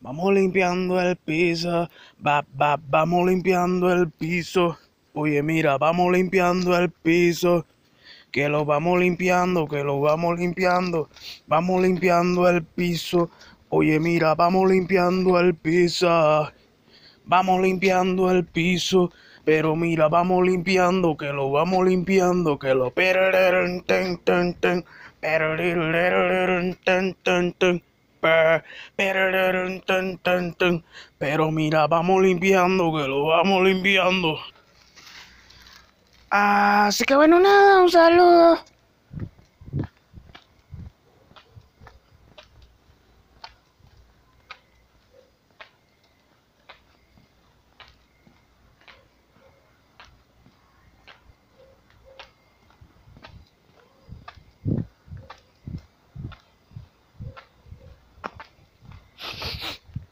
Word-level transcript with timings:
Vamos 0.00 0.34
limpiando 0.34 1.00
el 1.00 1.16
piso, 1.16 1.88
va, 2.26 2.44
va, 2.60 2.76
vamos 2.88 3.28
limpiando 3.28 3.92
el 3.92 4.10
piso. 4.10 4.76
Oye, 5.18 5.42
mira, 5.42 5.78
vamos 5.78 6.12
limpiando 6.12 6.76
el 6.76 6.90
piso. 6.90 7.64
Que 8.30 8.50
lo 8.50 8.66
vamos 8.66 9.00
limpiando, 9.00 9.66
que 9.66 9.82
lo 9.82 9.98
vamos 9.98 10.38
limpiando. 10.38 11.08
Vamos 11.46 11.80
limpiando 11.80 12.46
el 12.50 12.62
piso. 12.62 13.30
Oye, 13.70 13.98
mira, 13.98 14.34
vamos 14.34 14.70
limpiando 14.70 15.40
el 15.40 15.54
piso. 15.54 16.52
Vamos 17.24 17.62
limpiando 17.62 18.30
el 18.30 18.44
piso. 18.44 19.10
Pero 19.46 19.74
mira, 19.74 20.08
vamos 20.08 20.44
limpiando, 20.44 21.16
que 21.16 21.32
lo 21.32 21.50
vamos 21.50 21.86
limpiando, 21.88 22.58
que 22.58 22.74
lo. 22.74 22.90
Pero 31.18 31.50
mira, 31.50 31.86
vamos 31.86 32.22
limpiando, 32.22 32.92
que 32.94 33.08
lo 33.08 33.24
vamos 33.28 33.64
limpiando. 33.64 34.36
Así 36.38 37.04
que 37.04 37.16
bueno, 37.16 37.40
nada, 37.40 37.80
un 37.80 37.90
saludo. 37.90 38.58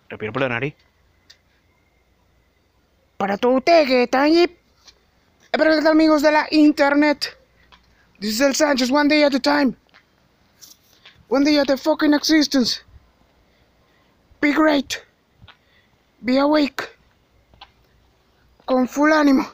Respiro 0.09 0.33
por 0.33 0.41
la 0.41 0.49
nariz. 0.49 0.75
Para 3.19 3.37
todos 3.37 3.57
ustedes 3.57 3.87
que 3.87 4.05
están 4.05 4.23
allí, 4.23 4.64
que 5.63 5.79
están 5.79 5.93
amigos 5.93 6.23
de 6.23 6.33
la 6.33 6.47
internet. 6.51 7.37
This 8.21 8.35
is 8.35 8.41
El 8.41 8.55
Sánchez, 8.55 8.91
one 8.91 9.09
day 9.09 9.23
at 9.23 9.35
a 9.35 9.41
time. 9.41 9.77
One 11.29 11.45
day 11.45 11.59
at 11.59 11.71
a 11.71 11.77
fucking 11.77 12.13
existence. 12.13 12.83
Be 14.41 14.53
great. 14.53 15.03
Be 16.25 16.39
awake. 16.39 16.83
Con 18.67 18.89
full 18.89 19.13
ánimo. 19.13 19.47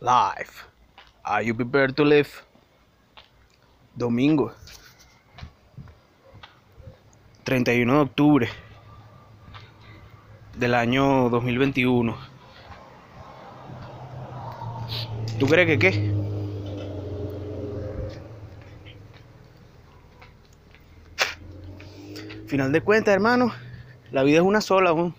Live. 0.00 0.64
Are 1.24 1.42
you 1.42 1.54
prepared 1.54 1.96
to 1.96 2.04
live? 2.04 2.28
Domingo. 3.96 4.52
31 7.44 7.94
de 7.94 8.00
octubre 8.00 8.48
del 10.58 10.74
año 10.74 11.28
2021. 11.30 12.37
¿Tú 15.38 15.46
crees 15.46 15.68
que 15.68 15.78
qué? 15.78 16.18
Final 22.48 22.72
de 22.72 22.80
cuentas, 22.80 23.14
hermano, 23.14 23.52
la 24.10 24.24
vida 24.24 24.38
es 24.38 24.42
una 24.42 24.60
sola. 24.60 24.92
weón. 24.92 25.14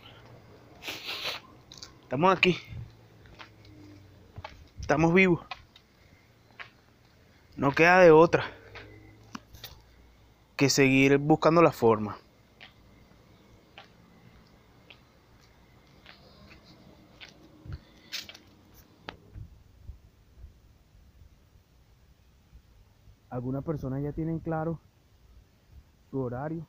Estamos 2.02 2.36
aquí. 2.36 2.58
Estamos 4.82 5.14
vivos. 5.14 5.46
No 7.56 7.72
queda 7.72 8.00
de 8.00 8.12
otra 8.12 8.46
que 10.58 10.70
seguir 10.70 11.18
buscando 11.18 11.62
la 11.62 11.72
forma. 11.72 12.18
Algunas 23.40 23.64
personas 23.64 24.04
ya 24.04 24.12
tienen 24.12 24.40
claro 24.40 24.82
su 26.12 26.20
horario, 26.20 26.68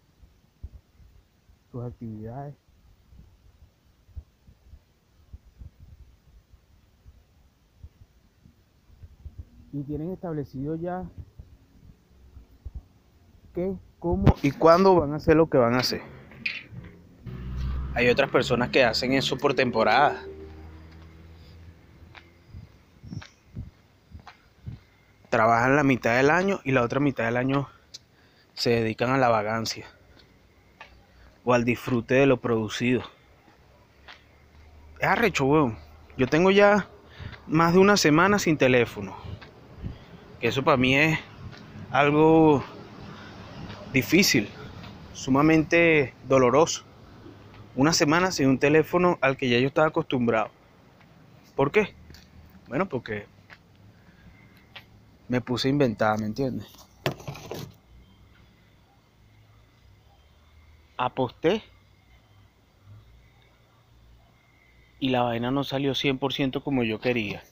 sus 1.73 1.83
actividades. 1.83 2.55
Y 9.73 9.83
tienen 9.83 10.13
establecido 10.13 10.77
ya 10.77 11.11
qué, 13.53 13.77
cómo 13.99 14.27
y 14.41 14.53
cuándo 14.53 14.95
van 14.95 15.13
a 15.13 15.17
hacer 15.17 15.35
lo 15.35 15.51
que 15.51 15.59
van 15.59 15.75
a 15.75 15.79
hacer. 15.79 16.03
Hay 17.95 18.09
otras 18.09 18.31
personas 18.31 18.69
que 18.69 18.85
hacen 18.85 19.13
eso 19.13 19.37
por 19.37 19.55
temporada. 19.55 20.23
Trabajan 25.31 25.77
la 25.77 25.85
mitad 25.85 26.17
del 26.17 26.29
año 26.29 26.61
y 26.65 26.73
la 26.73 26.83
otra 26.83 26.99
mitad 27.01 27.25
del 27.25 27.37
año 27.37 27.69
se 28.55 28.71
dedican 28.71 29.11
a 29.11 29.19
la 29.19 29.29
vagancia 29.29 29.87
o 31.45 31.55
al 31.55 31.65
disfrute 31.65 32.15
de 32.15 32.27
lo 32.27 32.41
producido. 32.41 33.03
Es 34.99 35.07
arrecho, 35.07 35.45
weón. 35.45 35.79
Yo 36.17 36.27
tengo 36.27 36.51
ya 36.51 36.89
más 37.47 37.73
de 37.73 37.79
una 37.79 37.97
semana 37.97 38.39
sin 38.39 38.59
teléfono. 38.59 39.17
Que 40.41 40.49
eso 40.49 40.65
para 40.65 40.77
mí 40.77 40.97
es 40.97 41.19
algo 41.91 42.65
difícil, 43.93 44.49
sumamente 45.13 46.13
doloroso. 46.29 46.85
Una 47.77 47.93
semana 47.93 48.33
sin 48.33 48.49
un 48.49 48.59
teléfono 48.59 49.17
al 49.21 49.37
que 49.37 49.49
ya 49.49 49.59
yo 49.59 49.69
estaba 49.69 49.87
acostumbrado. 49.87 50.51
¿Por 51.55 51.71
qué? 51.71 51.95
Bueno, 52.69 52.89
porque 52.89 53.27
me 55.31 55.41
puse 55.41 55.69
a 55.69 55.71
inventar, 55.71 56.19
¿me 56.19 56.27
entiendes? 56.27 56.67
Aposté 60.97 61.63
y 64.99 65.11
la 65.11 65.23
vaina 65.23 65.53
no 65.53 65.63
salió 65.63 65.93
100% 65.93 66.65
como 66.65 66.83
yo 66.83 66.99
quería. 67.01 67.45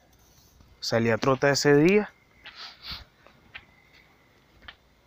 Salí 0.80 1.10
a 1.10 1.18
trota 1.18 1.50
ese 1.50 1.76
día. 1.76 2.12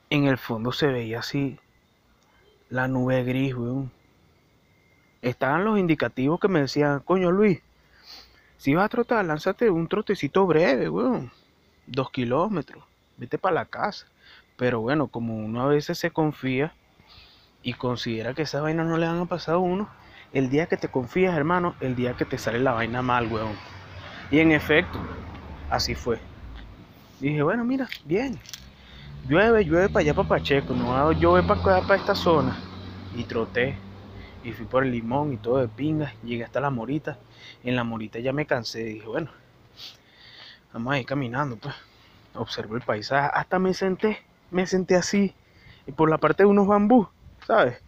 En 0.10 0.28
el 0.28 0.38
fondo 0.38 0.72
se 0.72 0.88
veía 0.88 1.20
así 1.20 1.60
la 2.70 2.88
nube 2.88 3.26
gris, 3.26 3.54
weón. 3.54 3.92
Estaban 5.22 5.66
los 5.66 5.78
indicativos 5.78 6.40
que 6.40 6.48
me 6.48 6.62
decían, 6.62 7.02
coño 7.02 7.32
Luis, 7.32 7.62
si 8.56 8.74
vas 8.76 8.86
a 8.86 8.90
trotar, 8.90 9.26
lánzate 9.26 9.70
un 9.70 9.90
trotecito 9.90 10.48
breve, 10.48 10.88
weón. 10.88 11.34
Dos 11.92 12.10
kilómetros, 12.10 12.86
vete 13.18 13.38
para 13.38 13.56
la 13.56 13.66
casa. 13.66 14.08
Pero 14.56 14.80
bueno, 14.80 15.08
como 15.08 15.36
uno 15.36 15.62
a 15.62 15.68
veces 15.68 15.98
se 15.98 16.10
confía 16.12 16.74
y 17.64 17.74
considera 17.74 18.34
que 18.34 18.44
esa 18.44 18.62
vaina 18.62 18.86
no 18.86 18.98
le 18.98 19.08
van 19.08 19.20
a 19.20 19.26
pasar 19.26 19.56
a 19.56 19.58
uno, 19.58 19.90
el 20.32 20.50
día 20.50 20.68
que 20.68 20.78
te 20.78 20.88
confías, 20.88 21.36
hermano, 21.36 21.76
el 21.82 21.98
día 21.98 22.14
que 22.14 22.24
te 22.24 22.38
sale 22.38 22.60
la 22.60 22.72
vaina 22.72 23.02
mal, 23.02 23.28
weón. 23.28 23.58
Y 24.32 24.40
en 24.40 24.54
efecto, 24.54 24.98
así 25.70 25.94
fue. 25.94 26.18
Dije, 27.20 27.44
bueno, 27.44 27.66
mira, 27.66 27.90
bien. 28.06 28.40
Llueve, 29.28 29.66
llueve 29.66 29.90
para 29.90 30.00
allá, 30.00 30.14
para 30.14 30.30
Pacheco, 30.30 30.74
no 30.74 31.12
llover 31.12 31.46
para 31.46 31.60
acá, 31.60 31.82
para 31.82 32.00
esta 32.00 32.16
zona. 32.16 32.58
Y 33.18 33.26
troté. 33.26 33.76
Y 34.46 34.54
fui 34.54 34.66
por 34.66 34.86
el 34.86 34.94
limón 34.94 35.34
y 35.34 35.38
todo 35.38 35.58
de 35.58 35.68
pingas. 35.68 36.14
Llegué 36.24 36.46
hasta 36.46 36.62
la 36.62 36.70
morita. 36.70 37.20
En 37.66 37.76
la 37.76 37.84
morita 37.84 38.18
ya 38.20 38.32
me 38.32 38.46
cansé. 38.46 38.86
Dije, 38.86 39.08
bueno, 39.08 39.30
vamos 40.74 40.94
a 40.94 41.00
ir 41.00 41.06
caminando, 41.06 41.58
pues. 41.58 41.76
Observo 42.34 42.76
el 42.76 42.82
paisaje. 42.82 43.30
Hasta 43.34 43.60
me 43.60 43.74
senté, 43.74 44.20
me 44.52 44.66
senté 44.66 44.96
así. 44.96 45.34
Y 45.88 45.92
por 45.92 46.10
la 46.10 46.18
parte 46.18 46.44
de 46.44 46.48
unos 46.48 46.68
bambús, 46.68 47.08
¿sabes? 47.46 47.82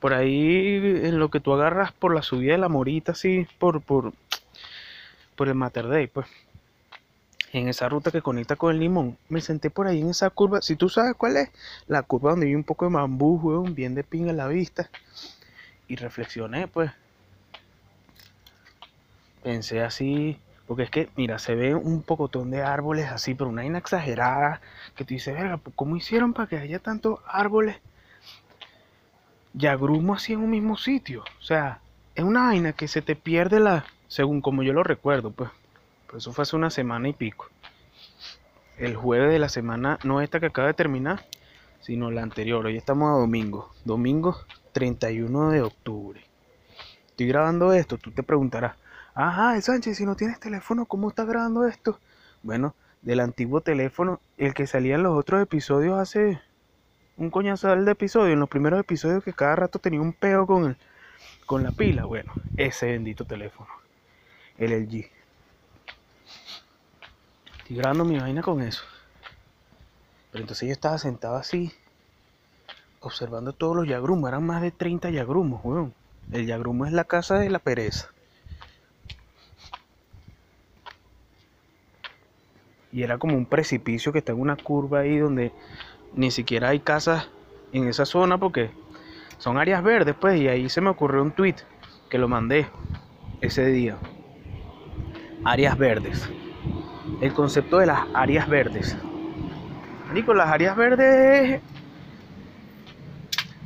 Por 0.00 0.14
ahí, 0.14 0.76
en 1.04 1.18
lo 1.18 1.30
que 1.30 1.40
tú 1.40 1.52
agarras 1.52 1.92
por 1.92 2.14
la 2.14 2.22
subida 2.22 2.52
de 2.52 2.58
la 2.58 2.68
morita, 2.68 3.12
así, 3.12 3.46
por, 3.58 3.80
por, 3.82 4.12
por 5.36 5.48
el 5.48 5.54
Mater 5.54 5.88
Dei, 5.88 6.06
pues. 6.06 6.26
En 7.52 7.68
esa 7.68 7.88
ruta 7.88 8.10
que 8.10 8.20
conecta 8.20 8.56
con 8.56 8.74
el 8.74 8.80
limón, 8.80 9.16
me 9.28 9.40
senté 9.40 9.70
por 9.70 9.86
ahí 9.86 10.00
en 10.00 10.10
esa 10.10 10.28
curva. 10.30 10.60
Si 10.60 10.74
tú 10.74 10.88
sabes 10.88 11.14
cuál 11.14 11.36
es, 11.36 11.50
la 11.86 12.02
curva 12.02 12.30
donde 12.30 12.46
hay 12.46 12.54
un 12.54 12.64
poco 12.64 12.86
de 12.86 12.92
bambú, 12.92 13.38
weón, 13.40 13.74
bien 13.74 13.94
de 13.94 14.02
pinga 14.02 14.32
la 14.32 14.48
vista. 14.48 14.90
Y 15.86 15.96
reflexioné, 15.96 16.66
pues. 16.66 16.90
Pensé 19.42 19.82
así, 19.82 20.38
Porque 20.66 20.84
es 20.84 20.90
que, 20.90 21.08
mira, 21.16 21.38
se 21.38 21.54
ve 21.54 21.74
un 21.74 22.02
pocotón 22.02 22.50
de 22.50 22.62
árboles 22.62 23.10
así, 23.10 23.34
pero 23.34 23.50
una 23.50 23.62
vaina 23.62 23.78
exagerada. 23.78 24.60
Que 24.96 25.04
tú 25.04 25.14
dices, 25.14 25.34
verga, 25.34 25.60
¿cómo 25.74 25.96
hicieron 25.96 26.32
para 26.32 26.48
que 26.48 26.56
haya 26.56 26.78
tantos 26.78 27.20
árboles? 27.26 27.76
Yagrumo 29.52 30.14
así 30.14 30.32
en 30.32 30.40
un 30.40 30.50
mismo 30.50 30.76
sitio. 30.76 31.22
O 31.38 31.42
sea, 31.42 31.80
es 32.14 32.24
una 32.24 32.46
vaina 32.46 32.72
que 32.72 32.88
se 32.88 33.02
te 33.02 33.14
pierde 33.14 33.60
la. 33.60 33.84
Según 34.08 34.40
como 34.40 34.62
yo 34.62 34.72
lo 34.72 34.82
recuerdo, 34.82 35.30
pues. 35.30 35.50
Pues 36.06 36.22
eso 36.22 36.32
fue 36.32 36.42
hace 36.42 36.56
una 36.56 36.70
semana 36.70 37.08
y 37.08 37.12
pico. 37.12 37.48
El 38.78 38.96
jueves 38.96 39.30
de 39.30 39.38
la 39.38 39.48
semana, 39.48 39.98
no 40.04 40.20
esta 40.20 40.40
que 40.40 40.46
acaba 40.46 40.68
de 40.68 40.74
terminar, 40.74 41.24
sino 41.80 42.10
la 42.10 42.22
anterior. 42.22 42.64
Hoy 42.64 42.76
estamos 42.76 43.08
a 43.08 43.18
domingo. 43.18 43.72
Domingo 43.84 44.36
31 44.72 45.50
de 45.50 45.62
octubre. 45.62 46.24
Estoy 47.08 47.28
grabando 47.28 47.72
esto, 47.72 47.98
tú 47.98 48.10
te 48.10 48.24
preguntarás, 48.24 48.76
ajá, 49.14 49.60
Sánchez, 49.60 49.96
si 49.96 50.04
no 50.04 50.16
tienes 50.16 50.40
teléfono, 50.40 50.86
¿cómo 50.86 51.08
estás 51.08 51.26
grabando 51.26 51.66
esto? 51.66 51.98
Bueno, 52.42 52.74
del 53.02 53.20
antiguo 53.20 53.60
teléfono, 53.60 54.20
el 54.38 54.54
que 54.54 54.66
salía 54.66 54.96
en 54.96 55.02
los 55.02 55.16
otros 55.16 55.42
episodios 55.42 55.98
hace 55.98 56.40
un 57.16 57.30
coñazal 57.30 57.84
de 57.84 57.92
episodio, 57.92 58.32
en 58.32 58.40
los 58.40 58.48
primeros 58.48 58.80
episodios 58.80 59.22
que 59.22 59.32
cada 59.32 59.56
rato 59.56 59.78
tenía 59.78 60.00
un 60.00 60.12
peo 60.12 60.46
con, 60.46 60.66
el, 60.66 60.76
con 61.46 61.62
la 61.62 61.70
pila, 61.72 62.04
bueno, 62.06 62.32
ese 62.56 62.86
bendito 62.86 63.24
teléfono, 63.24 63.70
el 64.58 64.72
LG. 64.72 65.10
Estoy 67.58 67.76
grabando 67.76 68.04
mi 68.04 68.18
vaina 68.18 68.42
con 68.42 68.60
eso. 68.62 68.82
Pero 70.32 70.42
entonces 70.42 70.66
yo 70.66 70.72
estaba 70.72 70.98
sentado 70.98 71.36
así, 71.36 71.72
observando 73.00 73.52
todos 73.52 73.76
los 73.76 73.86
yagrumos, 73.86 74.28
eran 74.28 74.44
más 74.44 74.60
de 74.62 74.70
30 74.70 75.10
yagrumos, 75.10 75.64
weón. 75.64 75.94
El 76.32 76.46
yagrumo 76.46 76.86
es 76.86 76.92
la 76.92 77.04
casa 77.04 77.38
de 77.38 77.50
la 77.50 77.58
pereza. 77.58 78.13
Y 82.94 83.02
era 83.02 83.18
como 83.18 83.36
un 83.36 83.44
precipicio 83.44 84.12
que 84.12 84.20
está 84.20 84.30
en 84.30 84.40
una 84.40 84.54
curva 84.54 85.00
ahí 85.00 85.18
donde 85.18 85.50
ni 86.14 86.30
siquiera 86.30 86.68
hay 86.68 86.78
casas 86.78 87.28
en 87.72 87.88
esa 87.88 88.06
zona 88.06 88.38
porque 88.38 88.70
son 89.38 89.58
áreas 89.58 89.82
verdes, 89.82 90.14
pues. 90.14 90.40
Y 90.40 90.46
ahí 90.46 90.68
se 90.68 90.80
me 90.80 90.90
ocurrió 90.90 91.20
un 91.20 91.32
tweet 91.32 91.56
que 92.08 92.18
lo 92.18 92.28
mandé 92.28 92.68
ese 93.40 93.66
día. 93.66 93.96
Áreas 95.44 95.76
verdes. 95.76 96.30
El 97.20 97.34
concepto 97.34 97.78
de 97.78 97.86
las 97.86 97.98
áreas 98.14 98.48
verdes. 98.48 98.96
Nico, 100.12 100.32
las 100.32 100.50
áreas 100.50 100.76
verdes 100.76 101.60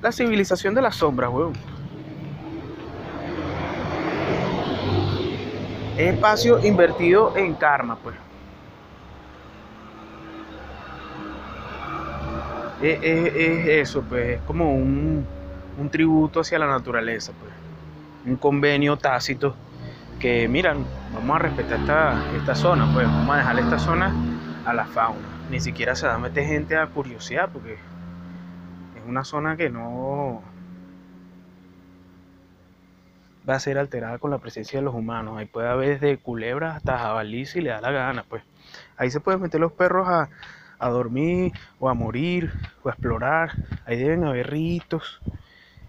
la 0.01 0.11
civilización 0.11 0.75
de 0.75 0.81
las 0.81 0.97
sombras, 0.97 1.31
weón. 1.31 1.53
Es 5.99 6.15
espacio 6.15 6.65
invertido 6.65 7.37
en 7.37 7.53
karma, 7.53 7.99
pues. 8.03 8.17
Es, 12.81 12.99
eso, 13.03 14.03
pues, 14.03 14.37
es 14.37 14.41
como 14.43 14.75
un, 14.75 15.27
un, 15.79 15.91
tributo 15.91 16.41
hacia 16.41 16.59
la 16.59 16.67
naturaleza, 16.67 17.33
pues. 17.41 17.53
Un 18.25 18.37
convenio 18.37 18.97
tácito 18.97 19.57
que, 20.21 20.49
miran, 20.49 20.85
vamos 21.13 21.37
a 21.37 21.39
respetar 21.41 21.81
esta, 21.81 22.37
esta 22.37 22.55
zona, 22.55 22.93
pues, 22.93 23.07
vamos 23.07 23.35
a 23.35 23.39
dejar 23.39 23.59
esta 23.59 23.79
zona 23.79 24.13
a 24.65 24.73
la 24.75 24.87
fauna. 24.87 25.27
Ni 25.51 25.61
siquiera 25.61 25.95
se 25.95 26.07
va 26.07 26.15
a 26.15 26.19
meter 26.19 26.47
gente 26.47 26.77
a 26.77 26.87
curiosidad, 26.87 27.49
porque 27.53 27.75
es 27.75 29.03
una 29.07 29.25
zona 29.25 29.57
que 29.57 29.71
no, 29.71 30.43
va 33.49 33.55
a 33.55 33.61
ser 33.61 33.79
alterada 33.79 34.19
con 34.19 34.31
la 34.31 34.39
presencia 34.39 34.79
de 34.79 34.85
los 34.85 34.95
humanos. 34.95 35.39
Ahí 35.39 35.47
puede 35.47 35.69
haber 35.69 36.01
desde 36.01 36.19
culebras 36.19 36.77
hasta 36.77 36.99
jabalí 36.99 37.47
si 37.47 37.61
le 37.61 37.71
da 37.71 37.81
la 37.81 37.91
gana, 37.91 38.25
pues. 38.29 38.43
Ahí 38.97 39.11
se 39.11 39.21
pueden 39.21 39.41
meter 39.41 39.61
los 39.61 39.73
perros 39.73 40.07
a, 40.09 40.29
a 40.79 40.89
dormir 40.89 41.53
o 41.79 41.89
a 41.89 41.95
morir 41.95 42.53
o 42.83 42.89
a 42.89 42.93
explorar. 42.93 43.53
Ahí 43.85 43.97
deben 43.99 44.25
haber 44.25 44.51
ritos, 44.51 45.21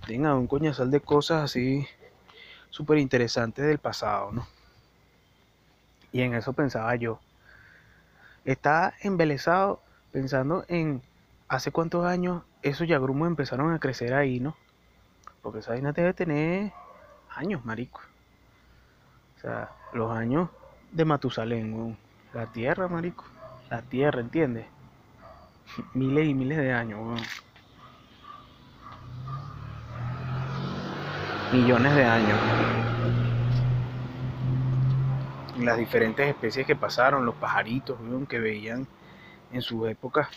deben 0.08 0.26
haber 0.26 0.40
un 0.40 0.48
coñazal 0.48 0.92
de 0.92 1.00
cosas 1.00 1.44
así 1.44 1.88
súper 2.70 2.98
interesantes 2.98 3.66
del 3.66 3.80
pasado, 3.80 4.32
¿no? 4.32 4.48
Y 6.12 6.22
en 6.22 6.34
eso 6.34 6.54
pensaba 6.54 6.96
yo. 6.96 7.20
Estaba 8.46 8.94
embelesado 9.02 9.82
pensando 10.12 10.66
en 10.68 11.02
hace 11.48 11.72
cuántos 11.72 12.06
años 12.06 12.44
esos 12.62 12.88
yagrumos 12.88 13.28
empezaron 13.28 13.74
a 13.74 13.80
crecer 13.80 14.14
ahí, 14.14 14.40
¿no? 14.40 14.56
Porque 15.42 15.60
esa 15.60 15.72
vaina 15.72 15.92
debe 15.92 16.14
tener 16.14 16.72
años, 17.36 17.64
marico. 17.64 18.02
O 19.38 19.42
sea, 19.42 19.72
los 19.94 20.12
años 20.12 20.50
de 20.92 21.06
Matusalén, 21.06 21.98
La 22.34 22.48
tierra, 22.48 22.88
marico. 22.88 23.24
La 23.70 23.82
tierra, 23.82 24.20
¿entiendes? 24.20 24.66
Miles 25.94 26.28
y 26.28 26.34
miles 26.34 26.58
de 26.58 26.74
años, 26.74 27.22
Millones 31.52 31.96
de 31.96 32.04
años. 32.06 32.40
Las 35.58 35.78
diferentes 35.78 36.28
especies 36.28 36.68
que 36.68 36.76
pasaron, 36.76 37.26
los 37.26 37.36
pajaritos, 37.36 37.98
que 38.28 38.40
veían 38.40 38.88
en 39.52 39.62
su 39.64 39.88
época 39.88 40.30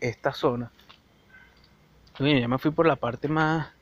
esta 0.00 0.32
zona. 0.32 0.70
ya 2.18 2.48
me 2.48 2.58
fui 2.58 2.70
por 2.70 2.86
la 2.86 2.94
parte 2.94 3.26
más 3.26 3.72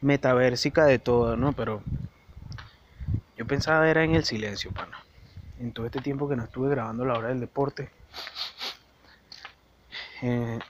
metaversica 0.00 0.86
de 0.86 0.98
todo, 0.98 1.36
¿no? 1.36 1.52
Pero 1.52 1.82
pensaba 3.50 3.90
era 3.90 4.04
en 4.04 4.14
el 4.14 4.24
silencio, 4.24 4.70
pana. 4.70 4.96
En 5.58 5.72
todo 5.72 5.84
este 5.84 6.00
tiempo 6.00 6.28
que 6.28 6.36
no 6.36 6.44
estuve 6.44 6.70
grabando 6.70 7.04
la 7.04 7.18
hora 7.18 7.28
del 7.30 7.40
deporte. 7.40 7.90
Eh, 10.22 10.60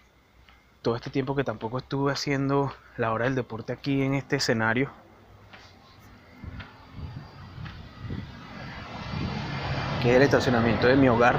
todo 0.81 0.97
este 0.97 1.11
tiempo 1.11 1.37
que 1.37 1.45
tampoco 1.45 1.77
estuve 1.77 2.11
haciendo 2.11 2.73
la 2.97 3.13
hora 3.13 3.27
del 3.27 3.35
deporte 3.35 3.75
aquí 3.75 4.01
en 4.01 4.15
este 4.15 4.37
escenario. 4.37 4.91
Que 10.03 10.13
es 10.13 10.17
el 10.17 10.23
estacionamiento 10.23 10.87
de 10.87 10.97
mi 10.97 11.09
hogar. 11.11 11.39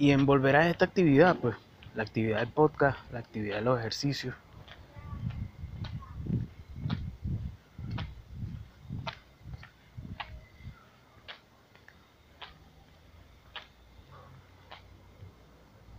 y 0.00 0.12
en 0.12 0.26
volver 0.26 0.54
a 0.54 0.68
esta 0.70 0.84
actividad, 0.84 1.34
pues 1.34 1.56
la 1.94 2.02
actividad 2.02 2.38
del 2.38 2.48
podcast, 2.48 2.98
la 3.12 3.18
actividad 3.18 3.56
de 3.56 3.62
los 3.62 3.78
ejercicios. 3.78 4.34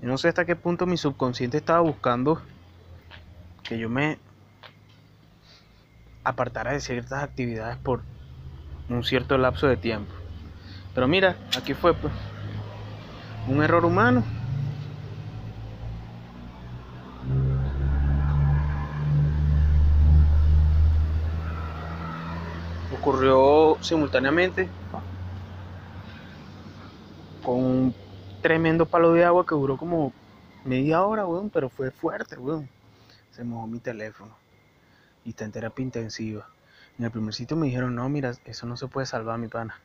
No 0.01 0.17
sé 0.17 0.29
hasta 0.29 0.45
qué 0.45 0.55
punto 0.55 0.85
mi 0.85 0.97
subconsciente 0.97 1.57
estaba 1.57 1.81
buscando 1.81 2.41
que 3.63 3.77
yo 3.77 3.89
me 3.89 4.17
apartara 6.23 6.71
de 6.71 6.79
ciertas 6.79 7.23
actividades 7.23 7.77
por 7.77 8.01
un 8.89 9.03
cierto 9.03 9.37
lapso 9.37 9.67
de 9.67 9.77
tiempo. 9.77 10.11
Pero 10.95 11.07
mira, 11.07 11.37
aquí 11.55 11.73
fue 11.73 11.93
pues 11.93 12.13
un 13.47 13.61
error 13.61 13.85
humano. 13.85 14.23
Ocurrió 23.09 23.75
simultáneamente 23.81 24.69
con 27.43 27.55
un 27.55 27.95
tremendo 28.39 28.85
palo 28.85 29.13
de 29.13 29.25
agua 29.25 29.47
que 29.47 29.55
duró 29.55 29.77
como 29.77 30.13
media 30.63 31.03
hora, 31.03 31.25
weón, 31.25 31.49
pero 31.49 31.71
fue 31.71 31.89
fuerte, 31.89 32.37
weón. 32.37 32.69
Se 33.31 33.43
mojó 33.43 33.65
mi 33.65 33.79
teléfono 33.79 34.37
y 35.25 35.29
está 35.29 35.43
en 35.45 35.51
terapia 35.51 35.81
intensiva. 35.81 36.47
En 36.99 37.05
el 37.05 37.09
primer 37.09 37.33
sitio 37.33 37.57
me 37.57 37.65
dijeron, 37.65 37.95
no, 37.95 38.07
mira, 38.09 38.33
eso 38.45 38.67
no 38.67 38.77
se 38.77 38.85
puede 38.85 39.07
salvar, 39.07 39.39
mi 39.39 39.47
pana. 39.47 39.81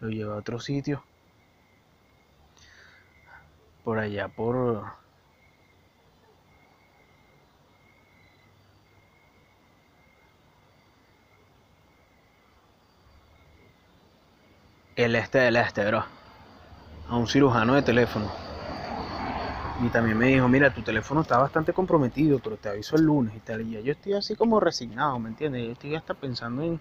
Lo 0.00 0.08
llevé 0.08 0.32
a 0.32 0.34
otro 0.34 0.58
sitio 0.58 1.04
por 3.84 4.00
allá 4.00 4.26
por 4.26 4.82
el 15.04 15.14
este 15.14 15.38
del 15.38 15.54
este, 15.54 15.84
bro. 15.84 16.04
A 17.08 17.16
un 17.16 17.28
cirujano 17.28 17.74
de 17.74 17.82
teléfono. 17.82 18.26
Y 19.80 19.88
también 19.90 20.18
me 20.18 20.26
dijo, 20.26 20.48
mira, 20.48 20.74
tu 20.74 20.82
teléfono 20.82 21.20
está 21.20 21.38
bastante 21.38 21.72
comprometido, 21.72 22.40
pero 22.40 22.56
te 22.56 22.68
aviso 22.68 22.96
el 22.96 23.04
lunes 23.04 23.32
y 23.36 23.38
tal. 23.38 23.60
Y 23.60 23.80
yo 23.80 23.92
estoy 23.92 24.14
así 24.14 24.34
como 24.34 24.58
resignado, 24.58 25.16
¿me 25.20 25.28
entiendes? 25.28 25.64
Yo 25.64 25.72
estoy 25.72 25.94
hasta 25.94 26.14
pensando 26.14 26.62
en, 26.62 26.80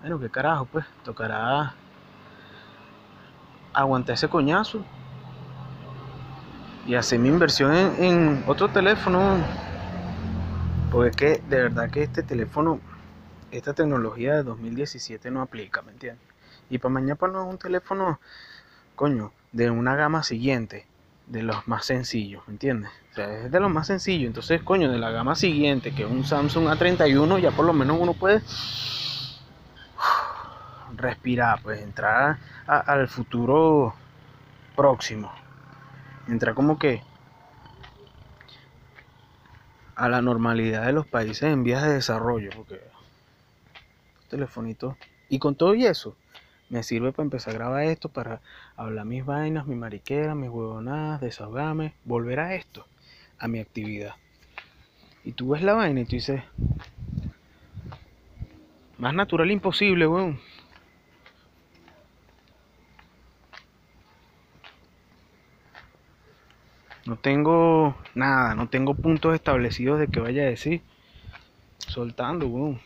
bueno, 0.00 0.18
qué 0.18 0.30
carajo, 0.30 0.64
pues, 0.64 0.86
tocará 1.04 1.74
aguantar 3.74 4.14
ese 4.14 4.28
coñazo 4.28 4.82
y 6.86 6.94
hacer 6.94 7.18
mi 7.18 7.28
inversión 7.28 7.74
en, 7.74 8.42
otro 8.46 8.70
teléfono. 8.70 9.36
Porque 10.90 11.42
de 11.46 11.60
verdad 11.60 11.90
que 11.90 12.02
este 12.02 12.22
teléfono, 12.22 12.80
esta 13.50 13.74
tecnología 13.74 14.36
de 14.36 14.44
2017 14.44 15.30
no 15.30 15.42
aplica, 15.42 15.82
¿me 15.82 15.92
entiendes? 15.92 16.29
Y 16.70 16.78
para 16.78 16.94
mañana 16.94 17.18
es 17.20 17.46
un 17.46 17.58
teléfono, 17.58 18.20
coño, 18.94 19.32
de 19.50 19.70
una 19.70 19.96
gama 19.96 20.22
siguiente, 20.22 20.86
de 21.26 21.42
los 21.42 21.66
más 21.66 21.84
sencillos, 21.84 22.46
¿me 22.46 22.52
entiendes? 22.52 22.90
O 23.10 23.14
sea, 23.14 23.44
es 23.44 23.50
de 23.50 23.60
los 23.60 23.70
más 23.70 23.88
sencillos. 23.88 24.28
Entonces, 24.28 24.62
coño, 24.62 24.90
de 24.90 24.98
la 24.98 25.10
gama 25.10 25.34
siguiente, 25.34 25.92
que 25.92 26.04
es 26.04 26.10
un 26.10 26.24
Samsung 26.24 26.68
A31, 26.68 27.40
ya 27.40 27.50
por 27.50 27.66
lo 27.66 27.72
menos 27.72 27.98
uno 28.00 28.14
puede 28.14 28.40
respirar, 30.96 31.60
pues 31.60 31.82
entrar 31.82 32.38
al 32.66 33.08
futuro 33.08 33.94
próximo. 34.76 35.32
Entrar 36.28 36.54
como 36.54 36.78
que 36.78 37.02
a 39.96 40.08
la 40.08 40.22
normalidad 40.22 40.86
de 40.86 40.92
los 40.92 41.06
países 41.06 41.42
en 41.42 41.64
vías 41.64 41.82
de 41.82 41.94
desarrollo, 41.94 42.50
porque 42.54 42.80
telefonito 44.28 44.96
y 45.28 45.40
con 45.40 45.56
todo 45.56 45.74
y 45.74 45.84
eso 45.84 46.16
me 46.70 46.84
sirve 46.84 47.12
para 47.12 47.24
empezar 47.24 47.54
a 47.54 47.58
grabar 47.58 47.82
esto, 47.84 48.08
para 48.08 48.40
hablar 48.76 49.04
mis 49.04 49.26
vainas, 49.26 49.66
mi 49.66 49.74
mariquera, 49.74 50.34
mis 50.34 50.48
huevonadas, 50.48 51.20
desahogarme, 51.20 51.94
volver 52.04 52.40
a 52.40 52.54
esto, 52.54 52.86
a 53.38 53.48
mi 53.48 53.58
actividad. 53.58 54.14
Y 55.24 55.32
tú 55.32 55.50
ves 55.50 55.62
la 55.62 55.74
vaina 55.74 56.00
y 56.00 56.04
tú 56.04 56.16
dices, 56.16 56.42
más 58.96 59.12
natural 59.12 59.50
imposible, 59.50 60.06
weón. 60.06 60.40
No 67.04 67.16
tengo 67.16 67.96
nada, 68.14 68.54
no 68.54 68.68
tengo 68.68 68.94
puntos 68.94 69.34
establecidos 69.34 69.98
de 69.98 70.06
que 70.06 70.20
vaya 70.20 70.42
a 70.42 70.46
decir. 70.46 70.82
Soltando, 71.78 72.46
weón. 72.46 72.80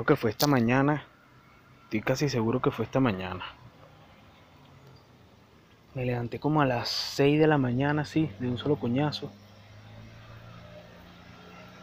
Creo 0.00 0.16
que 0.16 0.16
fue 0.16 0.30
esta 0.30 0.46
mañana. 0.46 1.04
Estoy 1.84 2.00
casi 2.00 2.30
seguro 2.30 2.62
que 2.62 2.70
fue 2.70 2.86
esta 2.86 3.00
mañana. 3.00 3.44
Me 5.94 6.06
levanté 6.06 6.40
como 6.40 6.62
a 6.62 6.64
las 6.64 6.88
6 6.88 7.38
de 7.38 7.46
la 7.46 7.58
mañana, 7.58 8.00
así, 8.00 8.30
de 8.38 8.48
un 8.48 8.56
solo 8.56 8.76
coñazo. 8.76 9.30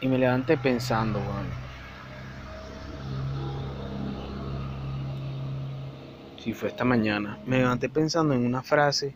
Y 0.00 0.08
me 0.08 0.18
levanté 0.18 0.56
pensando, 0.56 1.20
weón. 1.20 1.46
Si 6.40 6.52
fue 6.54 6.70
esta 6.70 6.84
mañana. 6.84 7.38
Me 7.46 7.58
levanté 7.58 7.88
pensando 7.88 8.34
en 8.34 8.44
una 8.44 8.64
frase. 8.64 9.14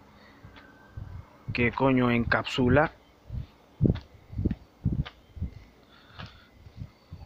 que 1.52 1.72
coño 1.72 2.12
encapsula 2.12 2.92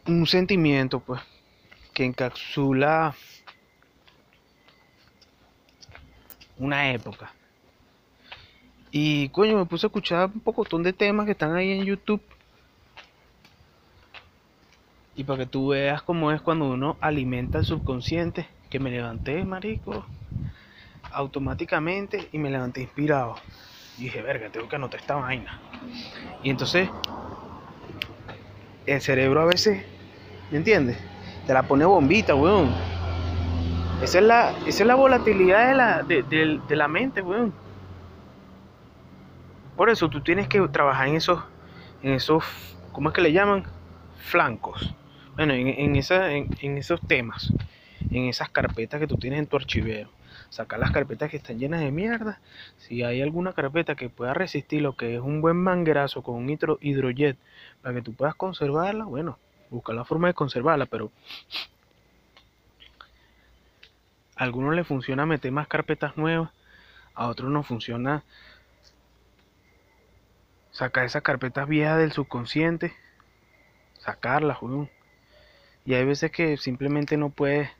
un 0.06 0.26
sentimiento, 0.26 1.00
pues, 1.00 1.20
que 1.92 2.04
encapsula 2.04 3.14
una 6.58 6.90
época. 6.92 7.32
Y 8.90 9.28
coño, 9.30 9.56
me 9.56 9.64
puse 9.64 9.86
a 9.86 9.88
escuchar 9.88 10.30
un 10.32 10.40
pocotón 10.40 10.82
de 10.82 10.92
temas 10.92 11.26
que 11.26 11.32
están 11.32 11.54
ahí 11.56 11.72
en 11.72 11.84
YouTube. 11.84 12.22
Y 15.16 15.24
para 15.24 15.40
que 15.40 15.46
tú 15.46 15.68
veas 15.68 16.02
cómo 16.02 16.30
es 16.32 16.40
cuando 16.40 16.66
uno 16.66 16.96
alimenta 17.00 17.58
el 17.58 17.64
subconsciente. 17.64 18.46
Que 18.70 18.78
me 18.78 18.90
levanté, 18.90 19.44
marico, 19.44 20.04
automáticamente 21.12 22.28
y 22.32 22.38
me 22.38 22.50
levanté 22.50 22.82
inspirado. 22.82 23.36
Y 23.98 24.04
dije, 24.04 24.22
verga, 24.22 24.50
tengo 24.50 24.68
que 24.68 24.76
anotar 24.76 25.00
esta 25.00 25.14
vaina. 25.14 25.60
Y 26.42 26.50
entonces, 26.50 26.88
el 28.86 29.00
cerebro 29.00 29.42
a 29.42 29.46
veces 29.46 29.84
¿Me 30.54 30.58
entiendes? 30.58 30.96
Te 31.48 31.52
la 31.52 31.64
pone 31.64 31.84
bombita, 31.84 32.36
weón. 32.36 32.72
Esa 34.00 34.18
es 34.20 34.24
la, 34.24 34.50
esa 34.68 34.84
es 34.84 34.86
la 34.86 34.94
volatilidad 34.94 35.66
de 35.66 35.74
la, 35.74 36.02
de, 36.04 36.76
la 36.76 36.86
mente, 36.86 37.22
weón. 37.22 37.52
Por 39.76 39.90
eso 39.90 40.08
tú 40.08 40.20
tienes 40.20 40.46
que 40.46 40.60
trabajar 40.68 41.08
en 41.08 41.16
esos, 41.16 41.42
en 42.04 42.12
esos, 42.12 42.44
¿cómo 42.92 43.08
es 43.08 43.14
que 43.16 43.20
le 43.20 43.32
llaman? 43.32 43.64
Flancos. 44.16 44.94
Bueno, 45.34 45.54
en, 45.54 45.66
en, 45.66 45.96
en, 45.96 46.48
en 46.60 46.78
esos 46.78 47.00
temas, 47.00 47.52
en 48.12 48.26
esas 48.26 48.48
carpetas 48.48 49.00
que 49.00 49.08
tú 49.08 49.16
tienes 49.16 49.40
en 49.40 49.48
tu 49.48 49.56
archivero 49.56 50.08
sacar 50.50 50.78
las 50.78 50.92
carpetas 50.92 51.32
que 51.32 51.36
están 51.36 51.58
llenas 51.58 51.80
de 51.80 51.90
mierda. 51.90 52.40
Si 52.76 53.02
hay 53.02 53.22
alguna 53.22 53.54
carpeta 53.54 53.96
que 53.96 54.08
pueda 54.08 54.34
resistir 54.34 54.82
lo 54.82 54.94
que 54.94 55.16
es 55.16 55.20
un 55.20 55.40
buen 55.40 55.56
manguerazo 55.56 56.22
con 56.22 56.36
un 56.36 56.48
hidro, 56.48 56.78
hidrojet 56.80 57.36
para 57.82 57.96
que 57.96 58.02
tú 58.02 58.14
puedas 58.14 58.36
conservarla, 58.36 59.04
bueno, 59.04 59.40
buscar 59.70 59.94
la 59.94 60.04
forma 60.04 60.28
de 60.28 60.34
conservarla, 60.34 60.86
pero 60.86 61.10
a 64.36 64.44
algunos 64.44 64.74
les 64.74 64.86
funciona 64.86 65.26
meter 65.26 65.52
más 65.52 65.68
carpetas 65.68 66.16
nuevas, 66.16 66.50
a 67.14 67.28
otros 67.28 67.50
no 67.50 67.62
funciona 67.62 68.24
sacar 70.72 71.04
esas 71.04 71.22
carpetas 71.22 71.68
viejas 71.68 71.98
del 71.98 72.12
subconsciente, 72.12 72.92
sacarlas, 73.98 74.58
Y 75.84 75.94
hay 75.94 76.04
veces 76.04 76.30
que 76.32 76.56
simplemente 76.56 77.16
no 77.16 77.30
puedes 77.30 77.70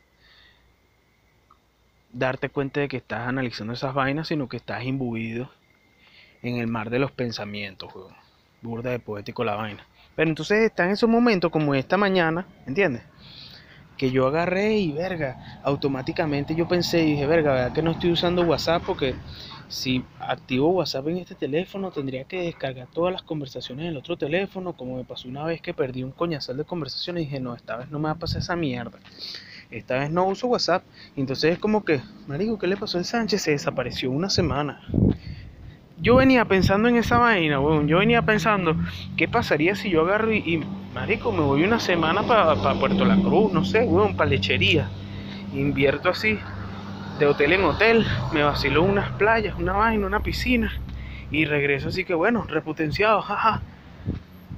darte 2.13 2.49
cuenta 2.49 2.81
de 2.81 2.89
que 2.89 2.97
estás 2.97 3.27
analizando 3.27 3.73
esas 3.73 3.93
vainas, 3.95 4.29
sino 4.29 4.49
que 4.49 4.57
estás 4.57 4.85
imbuido 4.85 5.51
en 6.43 6.57
el 6.57 6.69
mar 6.69 6.91
de 6.91 7.01
los 7.01 7.11
pensamientos, 7.11 7.93
Burda 8.63 8.91
de 8.91 8.99
poético 9.01 9.45
la 9.45 9.57
vaina. 9.57 9.87
Pero 10.15 10.31
entonces 10.31 10.61
está 10.61 10.85
en 10.85 10.93
esos 10.93 11.09
momentos 11.09 11.51
como 11.51 11.75
esta 11.75 11.97
mañana, 11.97 12.47
¿entiendes? 12.67 13.03
Que 13.97 14.11
yo 14.11 14.27
agarré 14.27 14.77
y 14.79 14.93
verga, 14.93 15.39
automáticamente 15.63 16.55
yo 16.55 16.67
pensé 16.67 17.03
y 17.03 17.13
dije, 17.13 17.27
verga, 17.27 17.53
¿verdad 17.53 17.73
que 17.73 17.83
no 17.83 17.93
estoy 17.93 18.13
usando 18.13 18.43
WhatsApp? 18.43 18.83
Porque 18.87 19.15
si 19.69 20.05
activo 20.21 20.71
WhatsApp 20.71 21.09
en 21.09 21.19
este 21.19 21.35
teléfono 21.35 21.91
tendría 21.91 22.25
que 22.25 22.43
descargar 22.43 22.89
todas 22.93 23.13
las 23.13 23.23
conversaciones 23.23 23.85
en 23.85 23.91
el 23.91 23.97
otro 23.97 24.17
teléfono, 24.17 24.73
como 24.75 24.97
me 24.97 25.05
pasó 25.05 25.29
una 25.29 25.45
vez 25.45 25.61
que 25.61 25.75
perdí 25.75 26.03
un 26.03 26.13
coñazal 26.13 26.57
de 26.57 26.65
conversaciones 26.65 27.23
y 27.23 27.27
dije, 27.27 27.41
no, 27.41 27.55
esta 27.55 27.77
vez 27.77 27.91
no 27.91 27.99
me 27.99 28.05
va 28.05 28.13
a 28.13 28.19
pasar 28.19 28.43
esa 28.43 28.57
mierda. 28.57 28.99
Esta 29.71 29.99
vez 29.99 30.11
no 30.11 30.27
uso 30.27 30.47
WhatsApp. 30.49 30.85
entonces 31.17 31.53
es 31.53 31.59
como 31.59 31.85
que, 31.85 32.01
marico, 32.27 32.59
¿qué 32.59 32.67
le 32.67 32.77
pasó 32.77 32.99
a 32.99 33.05
Sánchez? 33.05 33.43
Se 33.43 33.51
desapareció 33.53 34.11
una 34.11 34.31
semana 34.31 34.81
yo 36.05 36.17
venía 36.17 36.45
pensando 36.45 36.87
en 36.87 36.97
esa 36.97 37.17
vaina, 37.17 37.59
weón. 37.59 37.89
Yo 37.89 37.99
venía 37.99 38.21
pensando, 38.21 38.77
¿qué 39.17 39.27
pasaría 39.27 39.75
si 39.75 39.89
yo 39.89 40.03
agarro 40.03 40.35
y, 40.35 40.63
marico, 40.95 41.33
me 41.33 41.41
voy 41.41 41.65
una 41.65 41.81
semana 41.81 42.25
para 42.25 42.75
Puerto 42.75 43.07
La 43.07 43.17
Cruz, 43.17 43.51
no 43.55 43.65
sé, 43.65 43.85
weón, 43.85 44.15
para 44.15 44.29
lechería. 44.29 44.87
Invierto 45.55 46.11
así, 46.11 46.39
de 47.19 47.27
hotel 47.27 47.55
en 47.55 47.65
hotel, 47.65 48.07
me 48.35 48.43
vacilo 48.43 48.83
unas 48.83 49.13
playas, 49.13 49.59
una 49.59 49.73
vaina, 49.73 50.07
una 50.07 50.21
piscina. 50.21 50.79
Y 51.31 51.47
regreso 51.47 51.89
así 51.89 52.05
que, 52.05 52.13
bueno, 52.13 52.45
repotenciado, 52.47 53.23
jaja. 53.23 53.63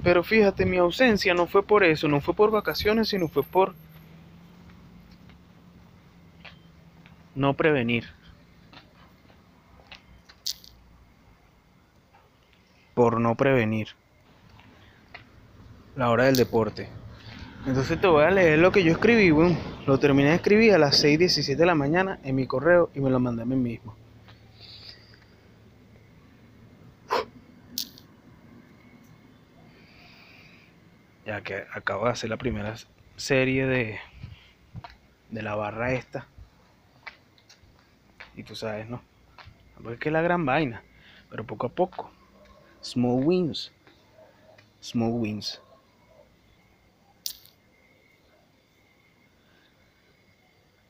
Pero 0.03 0.23
fíjate, 0.23 0.65
mi 0.65 0.75
ausencia 0.75 1.33
no 1.33 1.47
fue 1.47 1.63
por 1.63 1.85
eso, 1.85 2.09
no 2.09 2.19
fue 2.19 2.33
por 2.33 2.51
vacaciones, 2.51 3.07
sino 3.07 3.29
fue 3.29 3.43
por 3.43 3.73
no 7.35 7.53
prevenir. 7.53 8.16
Por 12.97 13.21
no 13.21 13.35
prevenir. 13.35 13.89
La 15.95 16.09
hora 16.09 16.23
del 16.23 16.35
deporte. 16.35 16.89
Entonces 17.67 18.01
te 18.01 18.07
voy 18.07 18.23
a 18.23 18.31
leer 18.31 18.57
lo 18.57 18.71
que 18.71 18.83
yo 18.83 18.91
escribí, 18.91 19.29
bueno, 19.29 19.55
lo 19.85 19.99
terminé 19.99 20.29
de 20.29 20.37
escribir 20.37 20.73
a 20.73 20.79
las 20.79 21.03
6.17 21.03 21.57
de 21.57 21.65
la 21.67 21.75
mañana 21.75 22.19
en 22.23 22.35
mi 22.35 22.47
correo 22.47 22.89
y 22.95 22.99
me 22.99 23.11
lo 23.11 23.19
mandé 23.19 23.43
a 23.43 23.45
mí 23.45 23.55
mismo. 23.55 23.95
Ya 31.23 31.41
que 31.41 31.65
acabo 31.71 32.05
de 32.05 32.13
hacer 32.13 32.31
la 32.31 32.37
primera 32.37 32.73
serie 33.15 33.67
de, 33.67 33.99
de 35.29 35.41
la 35.43 35.53
barra 35.53 35.93
esta. 35.93 36.25
Y 38.35 38.41
tú 38.41 38.55
sabes, 38.55 38.89
¿no? 38.89 39.03
Porque 39.83 40.09
es 40.09 40.13
la 40.13 40.23
gran 40.23 40.47
vaina. 40.47 40.81
Pero 41.29 41.43
poco 41.43 41.67
a 41.67 41.69
poco. 41.69 42.16
Small 42.87 43.21
wins. 43.25 43.73
Small 44.79 45.11
wins. 45.11 45.61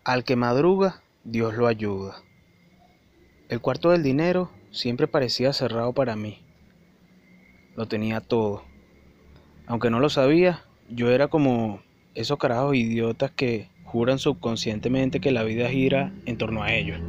Al 0.04 0.24
que 0.24 0.36
madruga, 0.36 1.02
Dios 1.24 1.56
lo 1.56 1.66
ayuda. 1.66 2.22
El 3.50 3.62
cuarto 3.62 3.90
del 3.90 4.04
dinero 4.04 4.52
siempre 4.70 5.08
parecía 5.08 5.54
cerrado 5.54 5.92
para 5.94 6.16
mí. 6.16 6.46
Lo 7.76 7.88
tenía 7.88 8.22
todo. 8.22 8.64
Aunque 9.66 9.90
no 9.90 10.00
lo 10.00 10.10
sabía, 10.10 10.66
yo 10.90 11.10
era 11.10 11.30
como 11.30 11.82
esos 12.14 12.38
carajos 12.38 12.76
idiotas 12.76 13.32
que 13.32 13.72
juran 13.86 14.20
subconscientemente 14.20 15.20
que 15.20 15.32
la 15.32 15.42
vida 15.42 15.68
gira 15.68 16.14
en 16.28 16.38
torno 16.38 16.62
a 16.62 16.72
ellos. 16.74 17.00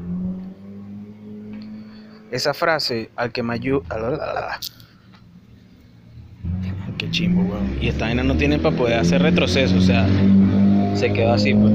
Esa 2.31 2.55
frase, 2.55 3.11
al 3.17 3.33
que 3.33 3.43
me 3.43 3.53
ayuda... 3.53 4.59
Chimbo, 7.11 7.43
weón. 7.43 7.79
Y 7.81 7.89
esta 7.89 8.07
vaina 8.07 8.23
no 8.23 8.37
tiene 8.37 8.59
para 8.59 8.77
poder 8.77 8.99
hacer 8.99 9.23
retroceso, 9.23 9.77
o 9.77 9.81
sea, 9.81 10.07
se 10.95 11.13
quedó 11.13 11.33
así, 11.33 11.55
pues. 11.55 11.73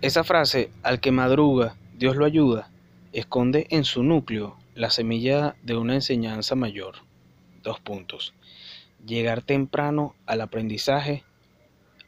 Esa 0.00 0.22
frase, 0.24 0.70
al 0.82 1.00
que 1.00 1.12
madruga, 1.12 1.76
Dios 1.96 2.16
lo 2.16 2.24
ayuda, 2.24 2.70
esconde 3.12 3.66
en 3.70 3.84
su 3.84 4.02
núcleo 4.02 4.56
la 4.74 4.90
semilla 4.90 5.56
de 5.62 5.76
una 5.76 5.94
enseñanza 5.94 6.54
mayor. 6.54 6.96
Dos 7.62 7.80
puntos. 7.80 8.34
Llegar 9.06 9.42
temprano 9.42 10.14
al 10.26 10.40
aprendizaje 10.40 11.24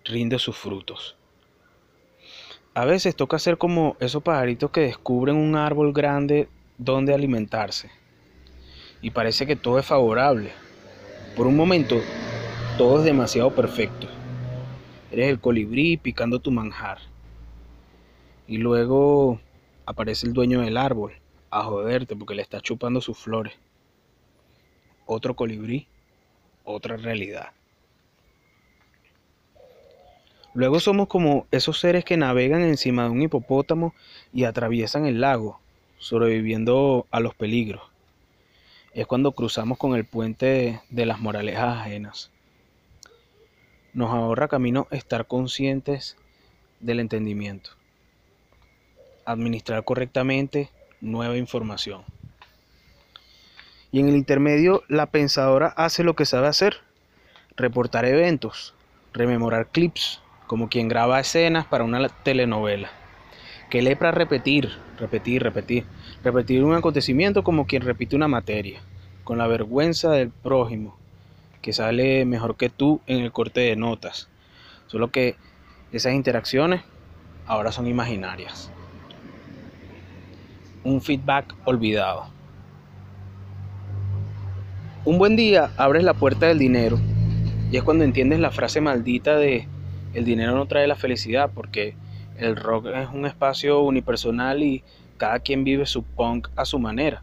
rinde 0.05 0.39
sus 0.39 0.57
frutos. 0.57 1.17
A 2.75 2.85
veces 2.85 3.17
toca 3.17 3.39
ser 3.39 3.57
como 3.57 3.97
esos 4.01 4.23
pajaritos 4.23 4.71
que 4.71 4.83
descubren 4.83 5.37
un 5.37 5.57
árbol 5.57 5.93
grande 5.93 6.49
donde 6.77 7.15
alimentarse. 7.15 7.91
Y 9.07 9.11
parece 9.11 9.47
que 9.47 9.55
todo 9.55 9.79
es 9.79 9.87
favorable. 9.87 10.51
Por 11.37 11.47
un 11.47 11.55
momento, 11.55 12.01
todo 12.77 12.99
es 12.99 13.05
demasiado 13.05 13.55
perfecto. 13.55 14.09
Eres 15.13 15.29
el 15.29 15.39
colibrí 15.39 15.97
picando 15.97 16.41
tu 16.41 16.51
manjar. 16.51 16.99
Y 18.49 18.59
luego 18.59 19.41
aparece 19.85 20.27
el 20.27 20.33
dueño 20.33 20.63
del 20.63 20.77
árbol 20.77 21.13
a 21.51 21.63
joderte 21.63 22.17
porque 22.17 22.35
le 22.35 22.43
está 22.43 22.61
chupando 22.61 23.01
sus 23.01 23.17
flores. 23.17 23.55
Otro 25.07 25.37
colibrí, 25.37 25.87
otra 26.65 26.97
realidad. 26.97 27.51
Luego 30.53 30.81
somos 30.81 31.07
como 31.07 31.47
esos 31.53 31.79
seres 31.79 32.05
que 32.05 32.17
navegan 32.17 32.63
encima 32.63 33.05
de 33.05 33.11
un 33.11 33.23
hipopótamo 33.23 33.95
y 34.33 34.43
atraviesan 34.43 35.07
el 35.07 35.21
lago, 35.21 35.61
sobreviviendo 35.97 37.07
a 37.13 37.21
los 37.21 37.37
peligros. 37.37 37.96
Es 38.97 39.07
cuando 39.07 39.33
cruzamos 39.33 39.77
con 39.77 39.95
el 39.95 40.07
puente 40.07 40.81
de 40.89 41.05
las 41.05 41.21
moralejas 41.21 41.81
ajenas. 41.83 42.31
Nos 43.93 44.09
ahorra 44.09 44.49
camino 44.49 44.89
estar 44.91 45.27
conscientes 45.27 46.17
del 46.81 47.01
entendimiento. 47.01 47.73
Administrar 49.27 49.85
correctamente 49.85 50.71
nueva 51.03 51.37
información. 51.37 52.05
Y 53.93 54.01
en 54.01 54.09
el 54.09 54.17
intermedio, 54.17 54.83
la 54.89 55.05
pensadora 55.05 55.67
hace 55.77 56.03
lo 56.03 56.17
que 56.17 56.25
sabe 56.25 56.49
hacer, 56.49 56.79
reportar 57.55 58.07
eventos, 58.07 58.73
rememorar 59.13 59.69
clips, 59.69 60.23
como 60.47 60.71
quien 60.71 60.89
graba 60.89 61.21
escenas 61.21 61.67
para 61.67 61.85
una 61.85 62.09
telenovela. 62.09 62.89
Que 63.69 63.83
lepra 63.83 64.11
repetir, 64.11 64.71
repetir, 64.99 65.43
repetir, 65.43 65.85
repetir 66.25 66.65
un 66.65 66.75
acontecimiento 66.75 67.45
como 67.45 67.67
quien 67.67 67.83
repite 67.83 68.17
una 68.17 68.29
materia, 68.29 68.81
con 69.25 69.39
la 69.39 69.47
vergüenza 69.47 70.11
del 70.11 70.31
prójimo, 70.31 70.97
que 71.63 71.73
sale 71.73 72.25
mejor 72.25 72.57
que 72.57 72.69
tú 72.69 73.01
en 73.07 73.21
el 73.21 73.33
corte 73.33 73.61
de 73.61 73.77
notas. 73.77 74.29
Solo 74.87 75.11
que 75.11 75.37
esas 75.93 76.15
interacciones 76.15 76.83
ahora 77.47 77.73
son 77.73 77.87
imaginarias. 77.87 78.71
Un 80.85 81.01
feedback 81.01 81.55
olvidado. 81.65 82.27
Un 85.05 85.19
buen 85.19 85.37
día 85.37 85.71
abres 85.77 86.05
la 86.05 86.15
puerta 86.15 86.47
del 86.47 86.59
dinero 86.59 86.99
y 87.71 87.77
es 87.77 87.83
cuando 87.83 88.05
entiendes 88.05 88.41
la 88.41 88.51
frase 88.51 88.81
maldita 88.81 89.37
de 89.37 89.69
el 90.15 90.25
dinero 90.25 90.55
no 90.55 90.67
trae 90.67 90.87
la 90.87 90.97
felicidad 90.97 91.51
porque 91.55 91.95
el 92.39 92.57
rock 92.57 92.87
es 92.87 93.09
un 93.13 93.27
espacio 93.27 93.81
unipersonal 93.81 94.63
y 94.63 94.83
cada 95.17 95.41
quien 95.41 95.65
vive 95.65 95.87
su 95.87 96.03
punk 96.03 96.49
a 96.57 96.65
su 96.65 96.79
manera. 96.79 97.23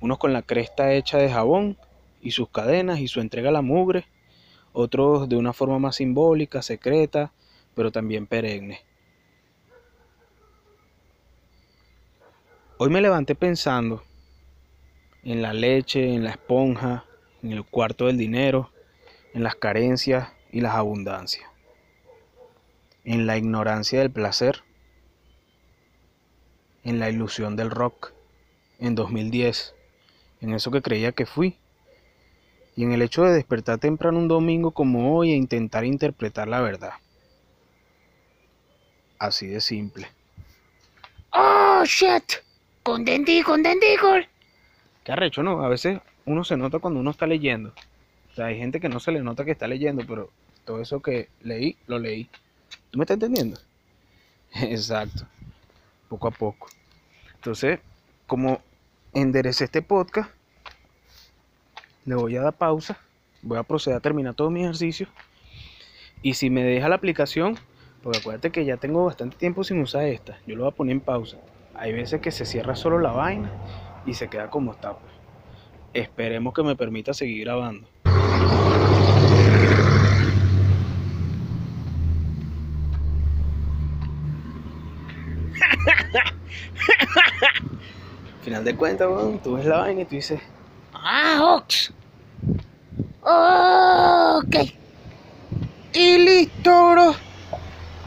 Unos 0.00 0.18
con 0.18 0.32
la 0.32 0.42
cresta 0.42 0.92
hecha 0.92 1.18
de 1.18 1.30
jabón 1.30 1.76
y 2.20 2.30
sus 2.30 2.48
cadenas 2.48 3.00
y 3.00 3.08
su 3.08 3.20
entrega 3.20 3.48
a 3.48 3.52
la 3.52 3.62
mugre, 3.62 4.06
otros 4.72 5.28
de 5.28 5.36
una 5.36 5.52
forma 5.52 5.78
más 5.78 5.96
simbólica, 5.96 6.62
secreta, 6.62 7.32
pero 7.74 7.90
también 7.90 8.26
perenne. 8.26 8.80
Hoy 12.78 12.90
me 12.90 13.00
levanté 13.00 13.34
pensando 13.34 14.04
en 15.24 15.42
la 15.42 15.52
leche, 15.52 16.14
en 16.14 16.22
la 16.22 16.30
esponja, 16.30 17.04
en 17.42 17.52
el 17.52 17.64
cuarto 17.64 18.06
del 18.06 18.16
dinero, 18.16 18.70
en 19.34 19.42
las 19.42 19.56
carencias 19.56 20.28
y 20.52 20.60
las 20.60 20.74
abundancias, 20.74 21.50
en 23.04 23.26
la 23.26 23.36
ignorancia 23.36 23.98
del 23.98 24.10
placer, 24.10 24.62
en 26.88 26.98
la 26.98 27.10
ilusión 27.10 27.56
del 27.56 27.70
rock, 27.70 28.12
en 28.78 28.94
2010, 28.94 29.74
en 30.40 30.54
eso 30.54 30.70
que 30.70 30.82
creía 30.82 31.12
que 31.12 31.26
fui, 31.26 31.56
y 32.76 32.84
en 32.84 32.92
el 32.92 33.02
hecho 33.02 33.24
de 33.24 33.32
despertar 33.32 33.78
temprano 33.78 34.18
un 34.18 34.28
domingo 34.28 34.70
como 34.70 35.16
hoy 35.16 35.32
e 35.32 35.36
intentar 35.36 35.84
interpretar 35.84 36.48
la 36.48 36.60
verdad. 36.60 36.92
Así 39.18 39.48
de 39.48 39.60
simple. 39.60 40.08
¡Oh, 41.30 41.82
shit! 41.84 42.34
¡Contentí, 42.82 43.42
contentico! 43.42 44.14
Qué 45.04 45.12
arrecho, 45.12 45.42
¿no? 45.42 45.64
A 45.64 45.68
veces 45.68 46.00
uno 46.24 46.44
se 46.44 46.56
nota 46.56 46.78
cuando 46.78 47.00
uno 47.00 47.10
está 47.10 47.26
leyendo 47.26 47.74
hay 48.44 48.58
gente 48.58 48.80
que 48.80 48.88
no 48.88 49.00
se 49.00 49.12
le 49.12 49.22
nota 49.22 49.44
que 49.44 49.52
está 49.52 49.66
leyendo, 49.66 50.04
pero 50.06 50.30
todo 50.64 50.80
eso 50.80 51.00
que 51.00 51.28
leí, 51.42 51.76
lo 51.86 51.98
leí. 51.98 52.28
¿Tú 52.90 52.98
me 52.98 53.04
estás 53.04 53.16
entendiendo? 53.16 53.58
Exacto. 54.54 55.26
Poco 56.08 56.28
a 56.28 56.30
poco. 56.30 56.68
Entonces, 57.34 57.80
como 58.26 58.60
enderecé 59.12 59.64
este 59.64 59.82
podcast, 59.82 60.30
le 62.04 62.14
voy 62.14 62.36
a 62.36 62.42
dar 62.42 62.54
pausa. 62.54 62.98
Voy 63.42 63.58
a 63.58 63.62
proceder 63.62 63.98
a 63.98 64.00
terminar 64.00 64.34
todos 64.34 64.50
mis 64.50 64.64
ejercicios. 64.64 65.08
Y 66.22 66.34
si 66.34 66.50
me 66.50 66.64
deja 66.64 66.88
la 66.88 66.96
aplicación, 66.96 67.56
porque 68.02 68.18
acuérdate 68.18 68.50
que 68.50 68.64
ya 68.64 68.76
tengo 68.76 69.04
bastante 69.04 69.36
tiempo 69.36 69.62
sin 69.62 69.80
usar 69.80 70.04
esta, 70.04 70.38
yo 70.46 70.56
lo 70.56 70.64
voy 70.64 70.72
a 70.72 70.74
poner 70.74 70.92
en 70.92 71.00
pausa. 71.00 71.38
Hay 71.74 71.92
veces 71.92 72.20
que 72.20 72.30
se 72.30 72.44
cierra 72.44 72.74
solo 72.74 72.98
la 72.98 73.12
vaina 73.12 73.52
y 74.04 74.14
se 74.14 74.28
queda 74.28 74.50
como 74.50 74.72
está. 74.72 74.94
Pues. 74.98 75.12
Esperemos 75.94 76.52
que 76.54 76.62
me 76.62 76.76
permita 76.76 77.14
seguir 77.14 77.44
grabando. 77.44 77.86
Final 88.48 88.64
de 88.64 88.76
cuentas, 88.76 89.08
tú 89.44 89.56
ves 89.56 89.66
la 89.66 89.80
vaina 89.80 90.00
y 90.00 90.04
tú 90.06 90.14
dices, 90.14 90.40
¡Ah, 90.94 91.38
Ox! 91.54 91.92
Ok. 93.20 94.56
Y 95.92 96.16
listo, 96.16 96.90
bro. 96.92 97.14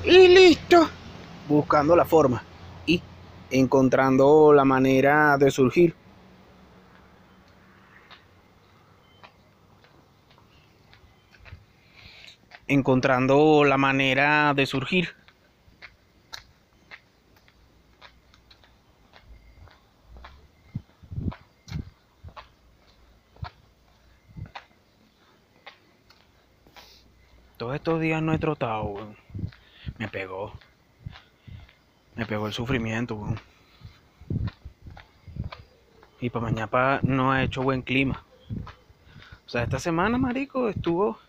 Y 0.04 0.28
listo. 0.30 0.90
Buscando 1.48 1.96
la 1.96 2.06
forma 2.06 2.44
y 2.88 3.04
encontrando 3.52 4.52
la 4.52 4.66
manera 4.66 5.38
de 5.38 5.52
surgir. 5.52 5.94
Encontrando 12.66 13.64
la 13.64 13.78
manera 13.78 14.56
de 14.56 14.66
surgir. 14.66 15.21
Todos 27.62 27.76
estos 27.76 28.02
días 28.02 28.24
no 28.24 28.34
he 28.34 28.40
trotado, 28.40 28.86
weón. 28.86 29.16
Me 30.00 30.08
pegó. 30.08 30.52
Me 32.16 32.26
pegó 32.26 32.48
el 32.48 32.54
sufrimiento, 32.54 33.14
weón. 33.14 33.40
Y 36.20 36.32
para 36.32 36.46
mañana 36.46 37.00
no 37.04 37.32
ha 37.32 37.44
hecho 37.44 37.62
buen 37.62 37.84
clima. 37.84 38.24
O 39.46 39.50
sea, 39.50 39.62
esta 39.62 39.78
semana, 39.78 40.18
marico, 40.18 40.70
estuvo... 40.70 41.20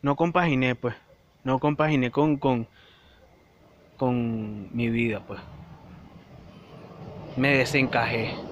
No 0.00 0.16
compaginé, 0.16 0.74
pues. 0.74 0.94
No 1.44 1.58
compaginé 1.58 2.10
con, 2.10 2.38
con, 2.38 2.66
con 3.98 4.74
mi 4.74 4.88
vida, 4.88 5.20
pues. 5.26 5.38
Me 7.36 7.58
desencajé. 7.58 8.47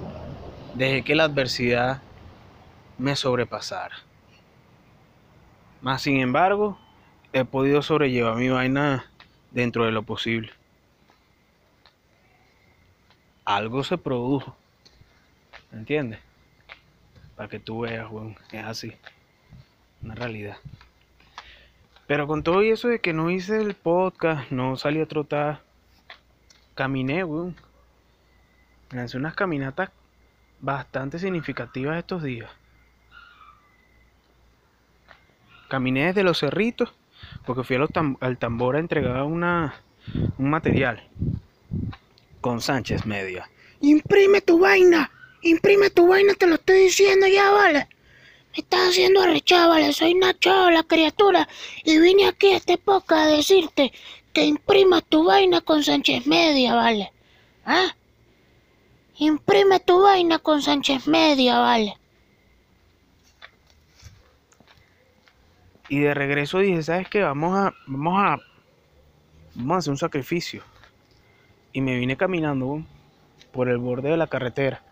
Dejé 0.76 1.04
que 1.04 1.14
la 1.14 1.24
adversidad 1.24 2.02
me 2.98 3.16
sobrepasara. 3.16 3.96
Más 5.80 6.02
sin 6.02 6.20
embargo, 6.20 6.78
he 7.32 7.46
podido 7.46 7.80
sobrellevar 7.80 8.36
mi 8.36 8.50
vaina 8.50 9.10
dentro 9.52 9.86
de 9.86 9.92
lo 9.92 10.02
posible. 10.02 10.52
Algo 13.46 13.84
se 13.84 13.96
produjo. 13.96 14.54
¿Me 15.72 15.78
entiendes? 15.78 16.20
Para 17.36 17.48
que 17.48 17.58
tú 17.58 17.80
veas, 17.80 18.10
weón. 18.10 18.36
Es 18.52 18.64
así. 18.66 18.92
Una 20.02 20.14
realidad. 20.14 20.58
Pero 22.06 22.26
con 22.26 22.42
todo 22.42 22.60
eso 22.60 22.88
de 22.88 23.00
que 23.00 23.14
no 23.14 23.30
hice 23.30 23.62
el 23.62 23.72
podcast, 23.72 24.50
no 24.50 24.76
salí 24.76 25.00
a 25.00 25.06
trotar, 25.06 25.62
caminé, 26.74 27.24
weón. 27.24 27.56
Me 28.90 28.98
lancé 28.98 29.16
unas 29.16 29.34
caminatas 29.34 29.90
bastante 30.60 31.18
significativas 31.18 31.98
estos 31.98 32.22
días. 32.22 32.50
Caminé 35.68 36.06
desde 36.06 36.22
los 36.22 36.38
cerritos 36.38 36.92
porque 37.44 37.64
fui 37.64 37.76
al 38.20 38.38
tambor 38.38 38.76
a 38.76 38.80
entregar 38.80 39.22
una, 39.22 39.74
un 40.38 40.50
material 40.50 41.08
con 42.40 42.60
Sánchez 42.60 43.06
Media. 43.06 43.48
Imprime 43.80 44.40
tu 44.40 44.58
vaina, 44.58 45.10
imprime 45.42 45.90
tu 45.90 46.08
vaina, 46.08 46.34
te 46.34 46.46
lo 46.46 46.54
estoy 46.54 46.78
diciendo 46.78 47.26
ya, 47.26 47.50
vale. 47.50 47.88
Me 48.52 48.62
estás 48.62 48.90
haciendo 48.90 49.20
arrechar, 49.20 49.68
vale. 49.68 49.92
Soy 49.92 50.14
Nacho, 50.14 50.70
la 50.70 50.82
criatura, 50.82 51.48
y 51.84 51.98
vine 51.98 52.28
aquí 52.28 52.52
a 52.52 52.56
esta 52.56 52.74
época 52.74 53.22
a 53.22 53.26
decirte 53.26 53.92
que 54.32 54.44
imprima 54.44 55.00
tu 55.02 55.24
vaina 55.24 55.60
con 55.60 55.82
Sánchez 55.82 56.26
Media, 56.26 56.74
vale. 56.74 57.12
¿Ah? 57.64 57.94
Imprime 59.18 59.80
tu 59.80 60.02
vaina 60.02 60.38
con 60.38 60.60
Sánchez 60.60 61.08
Media, 61.08 61.58
vale. 61.58 61.96
Y 65.88 66.00
de 66.00 66.12
regreso 66.12 66.58
dije, 66.58 66.82
¿sabes 66.82 67.08
qué? 67.08 67.22
Vamos 67.22 67.56
a, 67.56 67.74
vamos 67.86 68.18
a, 68.18 68.38
vamos 69.54 69.74
a 69.74 69.78
hacer 69.78 69.90
un 69.92 69.96
sacrificio. 69.96 70.62
Y 71.72 71.80
me 71.80 71.96
vine 71.96 72.16
caminando 72.16 72.82
por 73.52 73.68
el 73.68 73.78
borde 73.78 74.10
de 74.10 74.16
la 74.18 74.26
carretera. 74.26 74.82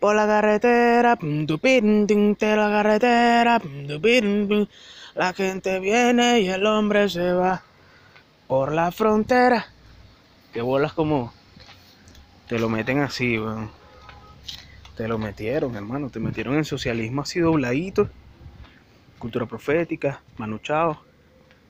Por 0.00 0.16
la 0.16 0.26
carretera, 0.26 1.18
la 1.20 2.70
carretera, 2.70 3.60
la 5.14 5.32
gente 5.32 5.80
viene 5.80 6.40
y 6.40 6.48
el 6.48 6.64
hombre 6.66 7.08
se 7.08 7.32
va 7.32 7.62
por 8.46 8.72
la 8.72 8.90
frontera. 8.92 9.66
Que 10.52 10.62
bolas 10.62 10.92
como 10.92 11.32
te 12.48 12.58
lo 12.58 12.68
meten 12.68 13.00
así, 13.00 13.38
weón. 13.38 13.70
Te 14.96 15.08
lo 15.08 15.18
metieron, 15.18 15.74
hermano. 15.76 16.10
Te 16.10 16.20
metieron 16.20 16.54
en 16.54 16.64
socialismo 16.64 17.22
así 17.22 17.40
dobladito. 17.40 18.08
Cultura 19.18 19.46
profética, 19.46 20.20
Manu 20.36 20.58
Chao, 20.58 21.00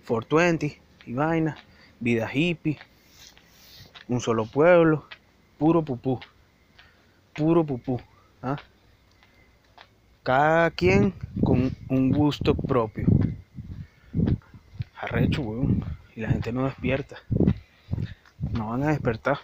420 0.07 0.81
y 1.07 1.13
vaina, 1.13 1.57
vida 2.01 2.29
hippie, 2.33 2.79
un 4.09 4.21
solo 4.21 4.47
pueblo, 4.47 5.07
puro 5.57 5.83
pupú, 5.83 6.21
puro 7.35 7.65
pupú. 7.65 8.01
¿ah? 8.43 8.57
Cada 10.23 10.71
quien 10.73 11.15
con 11.43 11.73
un 11.89 12.11
gusto 12.11 12.55
propio. 12.55 13.07
Arrecho, 15.01 15.43
weón. 15.43 15.85
Y 16.15 16.21
la 16.21 16.31
gente 16.31 16.53
no 16.53 16.65
despierta. 16.65 17.17
No 18.53 18.71
van 18.71 18.83
a 18.83 18.89
despertar. 18.89 19.39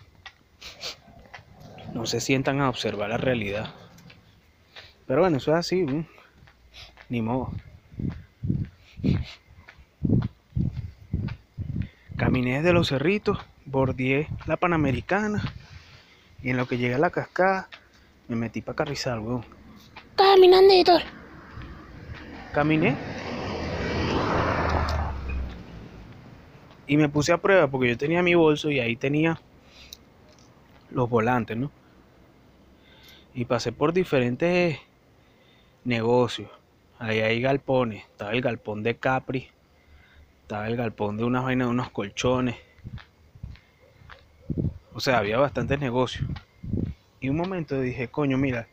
No 1.95 2.07
se 2.07 2.21
sientan 2.21 2.61
a 2.61 2.69
observar 2.69 3.11
la 3.11 3.19
realidad. 3.19 3.75
Pero 5.07 5.21
bueno, 5.21 5.37
eso 5.37 5.53
es 5.53 5.59
así. 5.59 5.87
Ni 7.09 7.23
modo. 7.23 7.53
Caminé 12.17 12.59
desde 12.59 12.73
los 12.73 12.89
cerritos, 12.89 13.39
bordeé 13.67 14.29
la 14.47 14.57
Panamericana 14.57 15.43
y 16.43 16.51
en 16.51 16.57
lo 16.57 16.67
que 16.67 16.79
llegué 16.79 16.95
a 16.95 16.99
la 16.99 17.11
cascada 17.11 17.69
me 18.29 18.37
metí 18.37 18.63
para 18.63 18.77
Carrizal, 18.77 19.19
weón. 19.19 19.45
Caminandito. 20.17 20.99
Caminé. 22.53 22.97
Y 26.87 26.97
me 26.97 27.09
puse 27.09 27.33
a 27.33 27.39
prueba 27.39 27.69
porque 27.69 27.89
yo 27.89 27.99
tenía 27.99 28.23
mi 28.23 28.35
bolso 28.35 28.71
y 28.71 28.81
ahí 28.81 28.97
tenía 28.97 29.41
los 30.91 31.11
volantes, 31.11 31.57
¿no? 31.57 31.71
Y 33.35 33.47
pasé 33.47 33.73
por 33.73 33.95
diferentes 33.95 34.79
negocios. 35.85 36.51
Ahí 36.99 37.21
hay 37.21 37.41
galpones. 37.41 38.05
Estaba 38.05 38.33
el 38.33 38.43
galpón 38.43 38.83
de 38.83 38.97
Capri. 38.97 39.49
Estaba 40.43 40.69
el 40.69 40.77
galpón 40.77 41.17
de 41.17 41.25
unas 41.25 41.43
vainas 41.43 41.69
de 41.69 41.71
unos 41.73 41.91
colchones. 41.91 42.57
O 44.93 45.01
sea, 45.01 45.19
había 45.19 45.39
bastantes 45.39 45.81
negocios. 45.81 46.29
Y 47.21 47.31
un 47.31 47.37
momento 47.37 47.81
dije, 47.81 48.09
coño, 48.09 48.37
mira. 48.37 48.69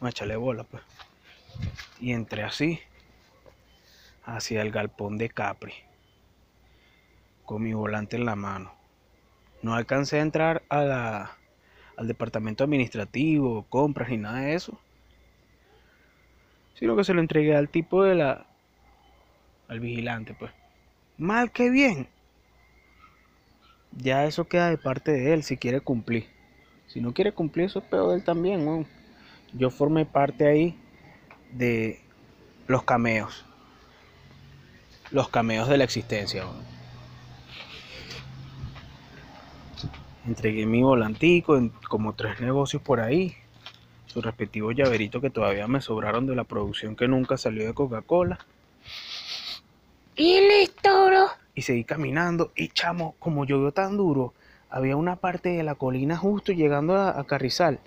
A 0.00 0.08
echarle 0.10 0.36
bola, 0.36 0.64
pues. 0.64 0.82
Y 1.98 2.12
entré 2.12 2.42
así. 2.42 2.78
Hacia 4.26 4.60
el 4.60 4.70
galpón 4.70 5.16
de 5.16 5.30
Capri. 5.30 5.72
Con 7.46 7.62
mi 7.62 7.72
volante 7.72 8.16
en 8.16 8.26
la 8.26 8.36
mano. 8.36 8.74
No 9.62 9.74
alcancé 9.74 10.18
a 10.18 10.22
entrar 10.22 10.62
a 10.68 10.82
la, 10.82 11.38
al 11.96 12.08
departamento 12.08 12.64
administrativo, 12.64 13.64
compras 13.68 14.08
ni 14.08 14.16
nada 14.16 14.40
de 14.40 14.54
eso. 14.54 14.78
Sino 16.74 16.96
que 16.96 17.04
se 17.04 17.14
lo 17.14 17.20
entregué 17.20 17.54
al 17.56 17.68
tipo 17.68 18.02
de 18.02 18.14
la 18.14 18.46
al 19.68 19.80
vigilante 19.80 20.34
pues. 20.34 20.52
Mal 21.16 21.50
que 21.52 21.70
bien. 21.70 22.08
Ya 23.92 24.24
eso 24.24 24.48
queda 24.48 24.70
de 24.70 24.78
parte 24.78 25.12
de 25.12 25.32
él 25.32 25.42
si 25.42 25.56
quiere 25.56 25.80
cumplir. 25.80 26.26
Si 26.88 27.00
no 27.00 27.14
quiere 27.14 27.32
cumplir 27.32 27.66
eso 27.66 27.78
es 27.78 27.84
peor 27.84 28.10
de 28.10 28.16
él 28.16 28.24
también 28.24 28.86
yo 29.52 29.70
formé 29.70 30.04
parte 30.04 30.48
ahí 30.48 30.76
de 31.52 32.00
los 32.66 32.82
cameos. 32.82 33.44
Los 35.10 35.28
cameos 35.28 35.68
de 35.68 35.78
la 35.78 35.84
existencia 35.84 36.44
entregué 40.26 40.66
mi 40.66 40.82
volantico 40.82 41.56
en 41.56 41.70
como 41.88 42.14
tres 42.14 42.40
negocios 42.40 42.82
por 42.82 43.00
ahí 43.00 43.36
sus 44.14 44.24
respectivos 44.24 44.76
llaveritos 44.76 45.20
que 45.20 45.28
todavía 45.28 45.66
me 45.66 45.80
sobraron 45.80 46.26
de 46.26 46.36
la 46.36 46.44
producción 46.44 46.94
que 46.94 47.08
nunca 47.08 47.36
salió 47.36 47.66
de 47.66 47.74
Coca-Cola. 47.74 48.38
Y 50.14 50.40
listo, 50.40 51.06
bro. 51.06 51.26
Y 51.56 51.62
seguí 51.62 51.82
caminando 51.82 52.52
y 52.54 52.68
chamo, 52.68 53.16
como 53.18 53.44
llovió 53.44 53.72
tan 53.72 53.96
duro, 53.96 54.32
había 54.70 54.94
una 54.94 55.16
parte 55.16 55.48
de 55.48 55.64
la 55.64 55.74
colina 55.74 56.16
justo 56.16 56.52
llegando 56.52 56.96
a, 56.96 57.24
Carrizal 57.26 57.80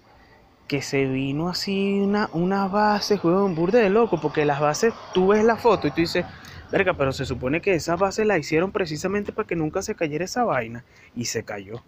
que 0.68 0.82
se 0.82 1.06
vino 1.06 1.48
así 1.48 2.02
una, 2.02 2.30
una 2.34 2.68
base, 2.68 3.18
un 3.24 3.56
burde 3.56 3.80
de 3.80 3.90
loco, 3.90 4.20
porque 4.20 4.44
las 4.44 4.60
bases, 4.60 4.94
tú 5.14 5.28
ves 5.28 5.46
la 5.46 5.56
foto 5.56 5.88
y 5.88 5.92
tú 5.92 6.02
dices, 6.02 6.26
verga, 6.70 6.94
pero 6.94 7.14
se 7.14 7.26
supone 7.26 7.62
que 7.62 7.74
esas 7.74 7.98
bases 7.98 8.28
la 8.28 8.38
hicieron 8.38 8.74
precisamente 8.74 9.32
para 9.32 9.48
que 9.48 9.56
nunca 9.56 9.82
se 9.82 9.96
cayera 9.96 10.26
esa 10.26 10.44
vaina, 10.44 10.84
y 11.16 11.24
se 11.24 11.46
cayó. 11.46 11.84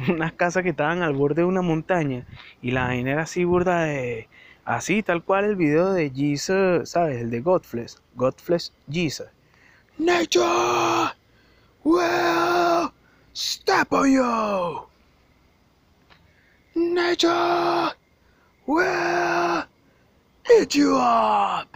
unas 0.08 0.32
casas 0.32 0.62
que 0.62 0.70
estaban 0.70 1.02
al 1.02 1.14
borde 1.14 1.42
de 1.42 1.48
una 1.48 1.62
montaña 1.62 2.24
y 2.62 2.70
la 2.70 2.84
vaina 2.84 3.12
era 3.12 3.22
así 3.22 3.44
burda 3.44 3.84
de 3.84 4.28
así 4.64 5.02
tal 5.02 5.22
cual 5.22 5.44
el 5.44 5.56
video 5.56 5.92
de 5.92 6.10
Jesus, 6.10 6.90
¿sabes? 6.90 7.20
El 7.20 7.30
de 7.30 7.40
Godflesh, 7.40 7.96
Godflesh 8.14 8.70
Jesus. 8.90 9.28
Nature 9.98 11.12
will 11.84 12.92
step 13.32 13.92
on 13.92 14.10
you. 14.10 14.86
Nature 16.74 17.92
will 18.66 19.64
hit 20.44 20.74
you 20.74 20.96
up. 20.96 21.68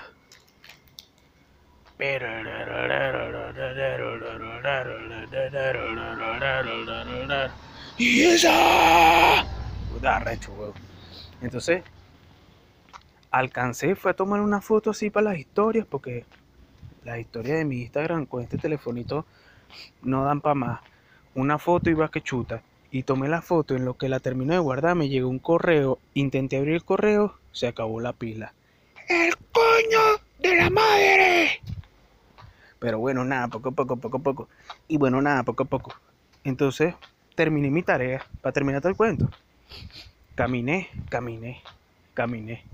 Y 7.96 8.22
esa 8.22 9.46
burda 9.92 10.16
arrecho, 10.16 10.52
weón. 10.52 10.72
Entonces, 11.40 11.83
alcancé, 13.30 13.94
fue 13.94 14.11
a 14.11 14.14
tomar 14.14 14.40
una 14.40 14.61
foto 14.61 14.90
así 14.90 15.11
para 15.11 15.30
las 15.30 15.38
historias, 15.38 15.87
porque 15.87 16.24
las 17.04 17.20
historias 17.20 17.59
de 17.59 17.64
mi 17.64 17.83
Instagram 17.83 18.26
con 18.26 18.42
este 18.42 18.59
telefonito 18.59 19.26
no 20.02 20.24
dan 20.24 20.40
para 20.40 20.54
más. 20.54 20.80
Una 21.35 21.59
foto 21.59 21.90
iba 21.90 22.11
que 22.11 22.20
chuta. 22.20 22.62
Y 22.90 23.02
tomé 23.02 23.28
la 23.28 23.42
foto, 23.42 23.74
en 23.74 23.85
lo 23.85 23.94
que 23.94 24.09
la 24.09 24.20
terminé 24.20 24.54
de 24.54 24.61
guardar 24.61 24.94
me 24.94 25.09
llegó 25.09 25.28
un 25.28 25.40
correo, 25.40 25.98
intenté 26.14 26.57
abrir 26.57 26.74
el 26.74 26.85
correo, 26.85 27.38
se 27.52 27.66
acabó 27.66 28.00
la 28.00 28.12
pila. 28.12 28.54
¡El 29.09 29.37
coño 29.37 30.20
de 30.38 30.57
la 30.57 30.70
madre! 30.70 31.61
Pero 32.78 32.98
bueno, 32.98 33.24
nada, 33.24 33.48
poco 33.48 33.70
a 33.70 33.72
poco, 33.72 33.96
poco 33.96 34.16
a 34.18 34.20
poco. 34.20 34.48
Y 34.87 34.96
bueno, 34.96 35.20
nada, 35.22 35.42
poco 35.42 35.64
a 35.64 35.66
poco. 35.66 35.94
Entonces, 36.44 36.94
terminé 37.35 37.70
mi 37.70 37.83
tarea 37.83 38.25
para 38.40 38.53
terminar 38.53 38.81
todo 38.81 38.90
el 38.90 38.97
cuento. 38.97 39.29
Caminé, 40.35 40.88
caminé, 41.09 41.62
caminé. 42.14 42.64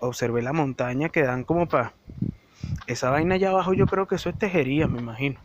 Observé 0.00 0.42
la 0.42 0.52
montaña 0.52 1.08
que 1.08 1.22
dan 1.22 1.44
como 1.44 1.68
para... 1.68 1.92
Esa 2.86 3.10
vaina 3.10 3.36
allá 3.36 3.50
abajo 3.50 3.72
yo 3.74 3.86
creo 3.86 4.06
que 4.06 4.16
eso 4.16 4.28
es 4.28 4.38
tejería, 4.38 4.86
me 4.86 5.00
imagino. 5.00 5.40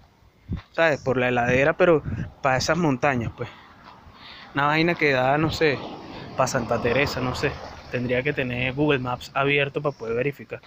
¿Sabes? 0.72 1.02
Por 1.02 1.18
la 1.18 1.28
heladera, 1.28 1.74
pero 1.74 2.02
para 2.42 2.58
esas 2.58 2.78
montañas, 2.78 3.32
pues. 3.36 3.50
Una 4.56 4.68
vaina 4.68 4.96
que 4.96 5.12
da, 5.12 5.38
no 5.38 5.52
sé, 5.52 5.78
para 6.36 6.48
Santa 6.48 6.82
Teresa, 6.82 7.22
no 7.22 7.36
sé. 7.36 7.52
Tendría 7.92 8.24
que 8.24 8.34
tener 8.34 8.74
Google 8.74 9.00
Maps 9.00 9.32
abierto 9.34 9.82
para 9.82 9.96
poder 9.96 10.16
verificar. 10.16 10.62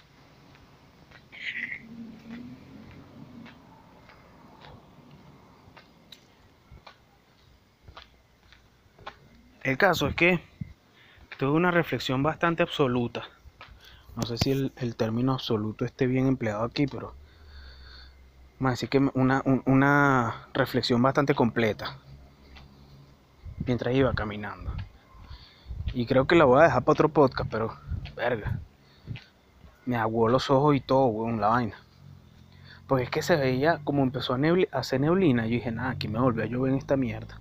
El 9.63 9.77
caso 9.77 10.07
es 10.07 10.15
que 10.15 10.39
tuve 11.37 11.51
una 11.51 11.69
reflexión 11.69 12.23
bastante 12.23 12.63
absoluta. 12.63 13.21
No 14.15 14.23
sé 14.23 14.37
si 14.39 14.71
el, 14.75 14.95
término 14.95 15.33
absoluto 15.33 15.85
esté 15.85 16.07
bien 16.07 16.25
empleado 16.25 16.63
aquí, 16.63 16.87
pero 16.87 17.13
más 18.57 18.73
así 18.73 18.87
que 18.87 18.97
una, 19.13 19.43
un- 19.45 19.61
una 19.67 20.47
reflexión 20.53 21.01
bastante 21.01 21.35
completa 21.35 21.97
mientras 23.65 23.93
iba 23.93 24.13
caminando. 24.13 24.71
Y 25.93 26.07
creo 26.07 26.25
que 26.25 26.35
la 26.35 26.45
voy 26.45 26.61
a 26.61 26.63
dejar 26.63 26.83
para 26.83 26.93
otro 26.93 27.09
podcast, 27.09 27.49
pero 27.51 27.77
verga. 28.15 28.59
Me 29.85 29.95
aguó 29.95 30.27
los 30.27 30.49
ojos 30.49 30.75
y 30.75 30.79
todo, 30.79 31.05
weón, 31.05 31.39
la 31.39 31.49
vaina. 31.49 31.75
Porque 32.87 33.03
es 33.03 33.09
que 33.11 33.21
se 33.21 33.35
veía 33.35 33.79
como 33.83 34.01
empezó 34.01 34.33
a, 34.33 34.37
a 34.37 34.79
hacer 34.79 35.01
neblina. 35.01 35.43
Yo 35.45 35.51
dije, 35.51 35.71
nada, 35.71 35.91
aquí 35.91 36.07
me 36.07 36.19
volvió 36.19 36.43
a 36.43 36.47
llover 36.47 36.71
en 36.71 36.77
esta 36.79 36.97
mierda. 36.97 37.39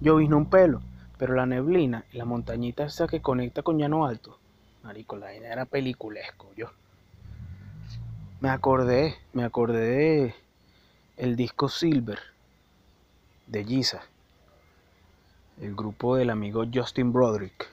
Yo 0.00 0.16
vino 0.16 0.36
un 0.36 0.46
pelo, 0.46 0.82
pero 1.20 1.34
la 1.34 1.44
neblina 1.44 2.06
y 2.14 2.16
la 2.16 2.24
montañita 2.24 2.84
esa 2.84 3.06
que 3.06 3.20
conecta 3.20 3.62
con 3.62 3.76
Llano 3.76 4.06
Alto, 4.06 4.38
marico, 4.82 5.18
la 5.18 5.34
era 5.34 5.66
peliculesco, 5.66 6.50
yo. 6.56 6.70
Me 8.40 8.48
acordé, 8.48 9.16
me 9.34 9.44
acordé 9.44 9.80
de 9.80 10.34
el 11.18 11.36
disco 11.36 11.68
Silver 11.68 12.18
de 13.48 13.64
Giza, 13.66 14.00
el 15.60 15.74
grupo 15.74 16.16
del 16.16 16.30
amigo 16.30 16.64
Justin 16.72 17.12
Broderick. 17.12 17.68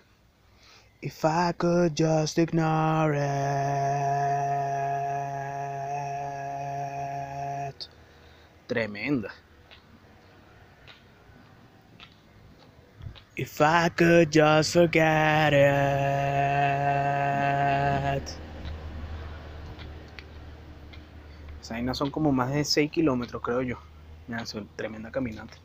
If 0.99 1.23
I 1.23 1.53
could 1.57 1.93
just 1.97 2.37
ignore 2.37 3.15
it. 3.15 3.23
Tremenda. 8.67 9.31
If 13.37 13.61
I 13.61 13.87
could 13.89 14.31
just 14.33 14.73
forget 14.73 15.53
it. 15.53 15.67
Esas 21.61 21.97
son 21.97 22.09
como 22.11 22.31
más 22.31 22.51
de 22.51 22.65
6 22.65 22.89
kilómetros, 22.91 23.41
creo 23.43 23.61
yo. 23.61 23.79
Mira, 24.25 24.45
son 24.47 24.71
tremenda 24.75 25.11
caminata. 25.11 25.57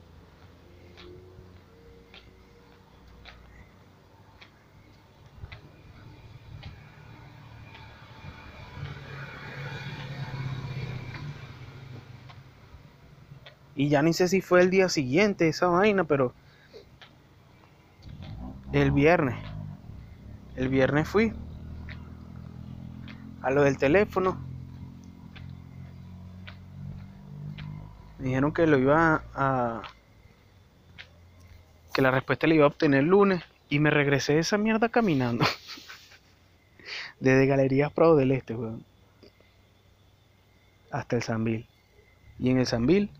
Y 13.74 13.88
ya 13.90 14.02
ni 14.02 14.12
sé 14.14 14.28
si 14.28 14.40
fue 14.40 14.60
el 14.62 14.70
día 14.70 14.88
siguiente 14.88 15.48
esa 15.48 15.68
vaina, 15.68 16.04
pero 16.04 16.36
el 18.72 18.90
viernes. 18.90 19.36
El 20.56 20.68
viernes 20.68 21.08
fui 21.08 21.32
a 23.42 23.50
lo 23.50 23.62
del 23.62 23.76
teléfono. 23.76 24.40
Me 28.18 28.28
dijeron 28.28 28.52
que 28.52 28.66
lo 28.66 28.78
iba 28.78 29.24
a. 29.34 29.82
que 31.92 32.02
la 32.02 32.10
respuesta 32.10 32.46
la 32.46 32.54
iba 32.54 32.64
a 32.64 32.68
obtener 32.68 33.00
el 33.00 33.06
lunes. 33.06 33.42
Y 33.68 33.78
me 33.78 33.90
regresé 33.90 34.34
de 34.34 34.40
esa 34.40 34.58
mierda 34.58 34.88
caminando. 34.90 35.44
Desde 37.20 37.46
Galerías 37.46 37.92
Prado 37.92 38.16
del 38.16 38.32
Este, 38.32 38.54
weón. 38.54 38.84
Hasta 40.90 41.16
el 41.16 41.22
Sambil. 41.22 41.66
Y 42.38 42.50
en 42.50 42.58
el 42.58 42.66
Sambil 42.66 43.10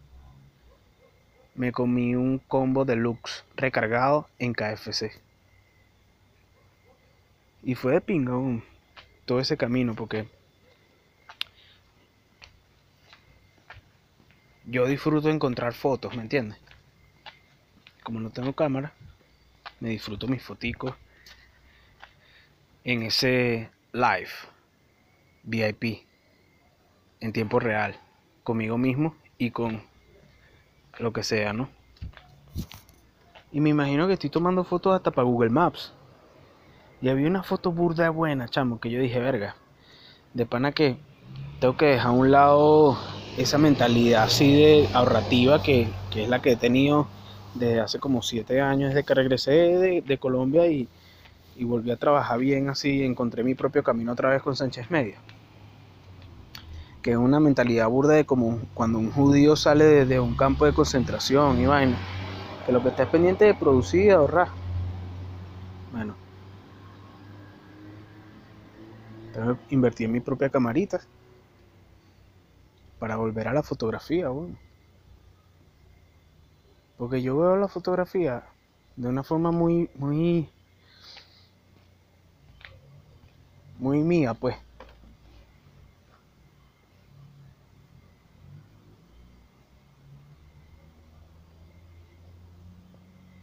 me 1.55 1.73
comí 1.73 2.15
un 2.15 2.39
combo 2.39 2.85
deluxe 2.85 3.45
recargado 3.57 4.29
en 4.39 4.53
KFC. 4.53 5.11
Y 7.63 7.75
fue 7.75 7.93
de 7.93 8.01
pinga 8.01 8.33
weón, 8.33 8.65
todo 9.25 9.41
ese 9.41 9.57
camino 9.57 9.95
porque 9.95 10.29
yo 14.65 14.87
disfruto 14.87 15.29
encontrar 15.29 15.75
fotos, 15.75 16.17
¿me 16.17 16.23
entiendes? 16.23 16.59
Como 18.03 18.21
no 18.21 18.31
tengo 18.31 18.53
cámara, 18.53 18.93
me 19.81 19.91
disfruto 19.91 20.27
mis 20.27 20.43
foticos 20.43 20.95
en 22.85 23.03
ese 23.03 23.71
live 23.93 24.31
VIP 25.45 26.07
en 27.21 27.33
tiempo 27.33 27.61
real, 27.61 27.99
conmigo 28.43 28.77
mismo 28.79 29.17
y 29.39 29.51
con 29.53 29.85
lo 30.99 31.13
que 31.13 31.23
sea, 31.23 31.53
¿no? 31.53 31.69
Y 33.53 33.61
me 33.61 33.71
imagino 33.71 34.07
que 34.07 34.15
estoy 34.15 34.31
tomando 34.31 34.65
fotos 34.65 34.95
hasta 34.95 35.11
para 35.11 35.27
Google 35.27 35.51
Maps. 35.51 35.93
Y 37.03 37.09
había 37.09 37.27
una 37.27 37.43
foto 37.43 37.73
burda 37.73 38.09
buena, 38.11 38.49
chamo, 38.49 38.79
que 38.79 38.89
yo 38.89 39.01
dije, 39.01 39.19
verga, 39.19 39.57
de 40.35 40.47
pana 40.47 40.71
que 40.71 40.97
tengo 41.61 41.77
que 41.77 41.87
dejar 41.87 42.07
a 42.07 42.13
un 42.13 42.31
lado 42.31 42.97
esa 43.37 43.59
mentalidad 43.59 44.25
así 44.25 44.55
de 44.55 44.89
ahorrativa 44.95 45.63
que, 45.63 45.89
que 46.13 46.23
es 46.25 46.29
la 46.29 46.41
que 46.41 46.53
he 46.53 46.57
tenido 46.57 47.09
desde 47.55 47.81
hace 47.81 47.99
como 47.99 48.23
siete 48.23 48.61
años, 48.61 48.91
desde 48.91 49.05
que 49.05 49.15
regresé 49.15 49.51
de, 49.51 50.19
Colombia 50.19 50.67
y, 50.69 50.89
y 51.57 51.65
volví 51.65 51.91
a 51.91 51.97
trabajar 51.97 52.39
bien 52.39 52.69
así, 52.69 53.03
encontré 53.03 53.43
mi 53.43 53.55
propio 53.55 53.83
camino 53.83 54.13
otra 54.13 54.31
vez 54.31 54.43
con 54.43 54.55
Sánchez 54.55 54.91
Media. 54.91 55.17
Que 57.03 57.13
es 57.13 57.17
una 57.17 57.41
mentalidad 57.41 57.89
burda 57.89 58.15
de 58.15 58.25
como 58.25 58.61
cuando 58.75 58.99
un 58.99 59.11
judío 59.11 59.57
sale 59.57 60.07
de, 60.07 60.21
un 60.21 60.37
campo 60.37 60.67
de 60.67 60.73
concentración 60.73 61.61
y 61.61 61.67
vaina, 61.67 61.97
que 62.65 62.71
lo 62.71 62.81
que 62.81 62.91
está 62.91 63.03
es 63.03 63.09
pendiente 63.09 63.45
de 63.45 63.55
producir 63.55 64.07
y 64.07 64.11
ahorrar. 64.11 64.49
Bueno, 65.91 66.15
tengo 69.33 69.57
que 69.57 69.75
invertir 69.75 70.07
en 70.07 70.13
mi 70.13 70.21
propia 70.21 70.51
camarita 70.51 71.01
para 72.99 73.17
volver 73.17 73.49
a 73.49 73.53
la 73.53 73.63
fotografía, 73.63 74.29
bueno. 74.29 74.57
Porque 76.97 77.21
yo 77.21 77.37
veo 77.37 77.57
la 77.57 77.67
fotografía 77.67 78.45
de 78.95 79.09
una 79.09 79.25
forma 79.25 79.51
muy, 79.51 79.91
muy, 79.97 80.49
muy 83.79 83.99
mía, 84.03 84.35
pues. 84.35 84.57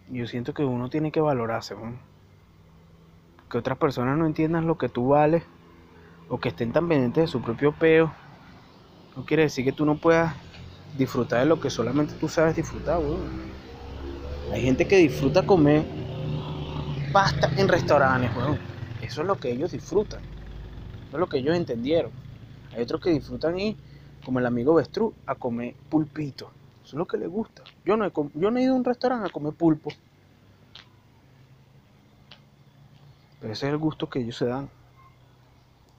Yo 0.08 0.26
siento 0.26 0.54
que 0.54 0.64
uno 0.64 0.90
tiene 0.90 1.12
que 1.12 1.20
valorarse. 1.20 1.76
Que 3.50 3.58
otras 3.58 3.78
personas 3.78 4.18
no 4.18 4.26
entiendan 4.26 4.68
lo 4.68 4.78
que 4.78 4.90
tú 4.90 5.10
vales 5.10 5.44
o 6.30 6.40
que 6.40 6.50
estén 6.50 6.72
tan 6.72 6.88
pendientes 6.88 7.24
de 7.24 7.28
su 7.28 7.42
propio 7.42 7.74
peo, 7.74 8.14
no 9.16 9.26
quiere 9.26 9.44
decir 9.44 9.66
que 9.66 9.72
tú 9.72 9.84
no 9.84 9.98
puedas 9.98 10.34
disfrutar 10.98 11.40
de 11.40 11.46
lo 11.48 11.60
que 11.60 11.70
solamente 11.70 12.14
tú 12.14 12.30
sabes 12.30 12.56
disfrutar. 12.56 13.00
Hay 14.52 14.62
gente 14.62 14.88
que 14.88 14.98
disfruta 14.98 15.46
comer 15.46 15.86
pasta 17.12 17.52
en 17.58 17.68
restaurantes, 17.68 18.36
weón. 18.36 18.58
Eso 19.02 19.22
es 19.22 19.28
lo 19.28 19.38
que 19.38 19.52
ellos 19.52 19.72
disfrutan. 19.72 20.20
Eso 20.20 21.18
es 21.18 21.20
lo 21.20 21.28
que 21.28 21.40
ellos 21.40 21.56
entendieron. 21.56 22.12
Hay 22.76 22.84
otros 22.84 23.02
que 23.02 23.10
disfrutan 23.10 23.60
ir, 23.60 23.76
como 24.24 24.40
el 24.40 24.46
amigo 24.46 24.76
Vestru, 24.76 25.14
a 25.26 25.36
comer 25.36 25.74
pulpito. 25.90 26.52
Eso 26.84 26.96
es 26.96 27.00
lo 27.00 27.08
que 27.08 27.18
les 27.18 27.30
gusta. 27.30 27.64
Yo 27.86 27.98
no 27.98 28.06
he, 28.06 28.12
yo 28.36 28.52
no 28.52 28.60
he 28.60 28.64
ido 28.64 28.74
a 28.74 28.78
un 28.78 28.84
restaurante 28.84 29.28
a 29.28 29.32
comer 29.32 29.54
pulpo. 29.54 29.92
Pero 33.42 33.54
ese 33.54 33.68
es 33.68 33.72
el 33.72 33.78
gusto 33.78 34.10
que 34.10 34.20
ellos 34.20 34.38
se 34.38 34.46
dan. 34.46 34.70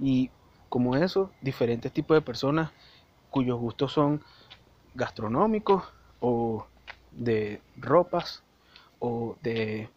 Y 0.01 0.31
como 0.69 0.97
eso, 0.97 1.31
diferentes 1.41 1.93
tipos 1.93 2.17
de 2.17 2.23
personas 2.23 2.71
cuyos 3.31 3.59
gustos 3.59 3.93
son 3.93 4.23
gastronómicos 4.95 5.85
o 6.21 6.67
de 7.13 7.61
ropas 7.77 8.43
o 8.99 9.37
de, 9.43 9.89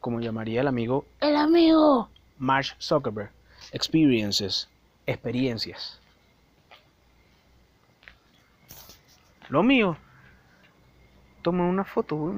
como 0.00 0.20
llamaría 0.20 0.60
el 0.60 0.68
amigo 0.68 1.04
El 1.20 1.36
amigo. 1.36 2.08
Mark 2.38 2.66
Zuckerberg, 2.80 3.32
experiences, 3.72 4.68
experiencias. 5.06 6.00
Lo 9.48 9.62
mío, 9.62 9.96
tomé 11.42 11.62
una 11.62 11.84
foto, 11.84 12.34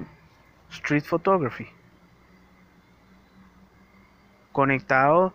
street 0.71 1.03
photography, 1.03 1.66
conectado 4.53 5.35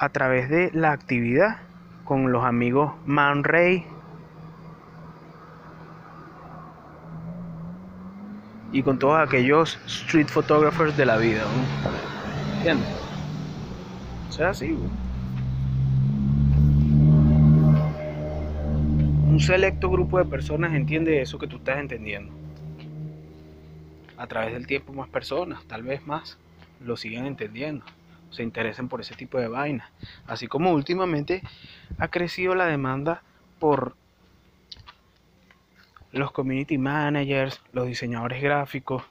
a 0.00 0.08
través 0.08 0.48
de 0.48 0.70
la 0.72 0.92
actividad 0.92 1.58
con 2.04 2.32
los 2.32 2.42
amigos 2.42 2.94
Man 3.04 3.44
Ray 3.44 3.84
y 8.72 8.82
con 8.82 8.98
todos 8.98 9.20
aquellos 9.20 9.78
street 9.86 10.28
photographers 10.28 10.96
de 10.96 11.04
la 11.04 11.18
vida. 11.18 11.42
¿Entiendes? 12.56 12.88
O 14.30 14.32
sea, 14.32 14.48
así. 14.50 14.74
Un 19.28 19.38
selecto 19.38 19.90
grupo 19.90 20.16
de 20.16 20.24
personas 20.24 20.72
entiende 20.72 21.20
eso 21.20 21.38
que 21.38 21.46
tú 21.46 21.56
estás 21.56 21.78
entendiendo. 21.78 22.32
A 24.16 24.26
través 24.26 24.54
del 24.54 24.66
tiempo 24.66 24.94
más 24.94 25.10
personas, 25.10 25.62
tal 25.66 25.82
vez 25.82 26.06
más, 26.06 26.38
lo 26.80 26.96
siguen 26.96 27.26
entendiendo. 27.26 27.84
Se 28.30 28.42
interesen 28.42 28.88
por 28.88 29.00
ese 29.00 29.14
tipo 29.14 29.38
de 29.38 29.48
vainas. 29.48 29.90
Así 30.26 30.46
como 30.46 30.72
últimamente 30.72 31.42
ha 31.98 32.08
crecido 32.08 32.54
la 32.54 32.66
demanda 32.66 33.22
por 33.58 33.96
los 36.12 36.32
community 36.32 36.78
managers, 36.78 37.60
los 37.72 37.86
diseñadores 37.86 38.42
gráficos, 38.42 39.04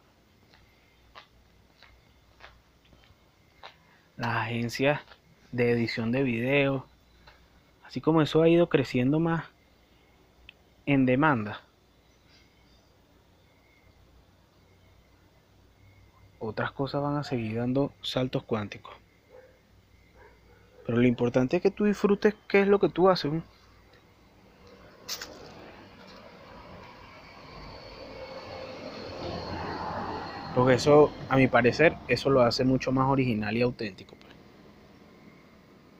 las 4.17 4.35
agencias 4.35 5.01
de 5.51 5.71
edición 5.71 6.11
de 6.11 6.23
video, 6.23 6.85
así 7.85 8.01
como 8.01 8.21
eso 8.21 8.41
ha 8.41 8.49
ido 8.49 8.67
creciendo 8.67 9.19
más 9.19 9.45
en 10.85 11.05
demanda. 11.05 11.61
Otras 16.39 16.71
cosas 16.71 17.01
van 17.01 17.17
a 17.17 17.23
seguir 17.23 17.57
dando 17.57 17.93
saltos 18.01 18.43
cuánticos. 18.43 18.95
Pero 20.89 21.03
lo 21.03 21.07
importante 21.07 21.57
es 21.57 21.61
que 21.61 21.69
tú 21.69 21.85
disfrutes 21.85 22.33
qué 22.47 22.61
es 22.61 22.67
lo 22.67 22.79
que 22.79 22.89
tú 22.89 23.09
haces. 23.09 23.31
Porque 30.55 30.73
eso, 30.73 31.11
a 31.29 31.37
mi 31.37 31.47
parecer, 31.47 31.95
eso 32.07 32.31
lo 32.31 32.41
hace 32.41 32.63
mucho 32.65 32.91
más 32.91 33.07
original 33.07 33.55
y 33.55 33.61
auténtico. 33.61 34.15
pues. 34.19 34.28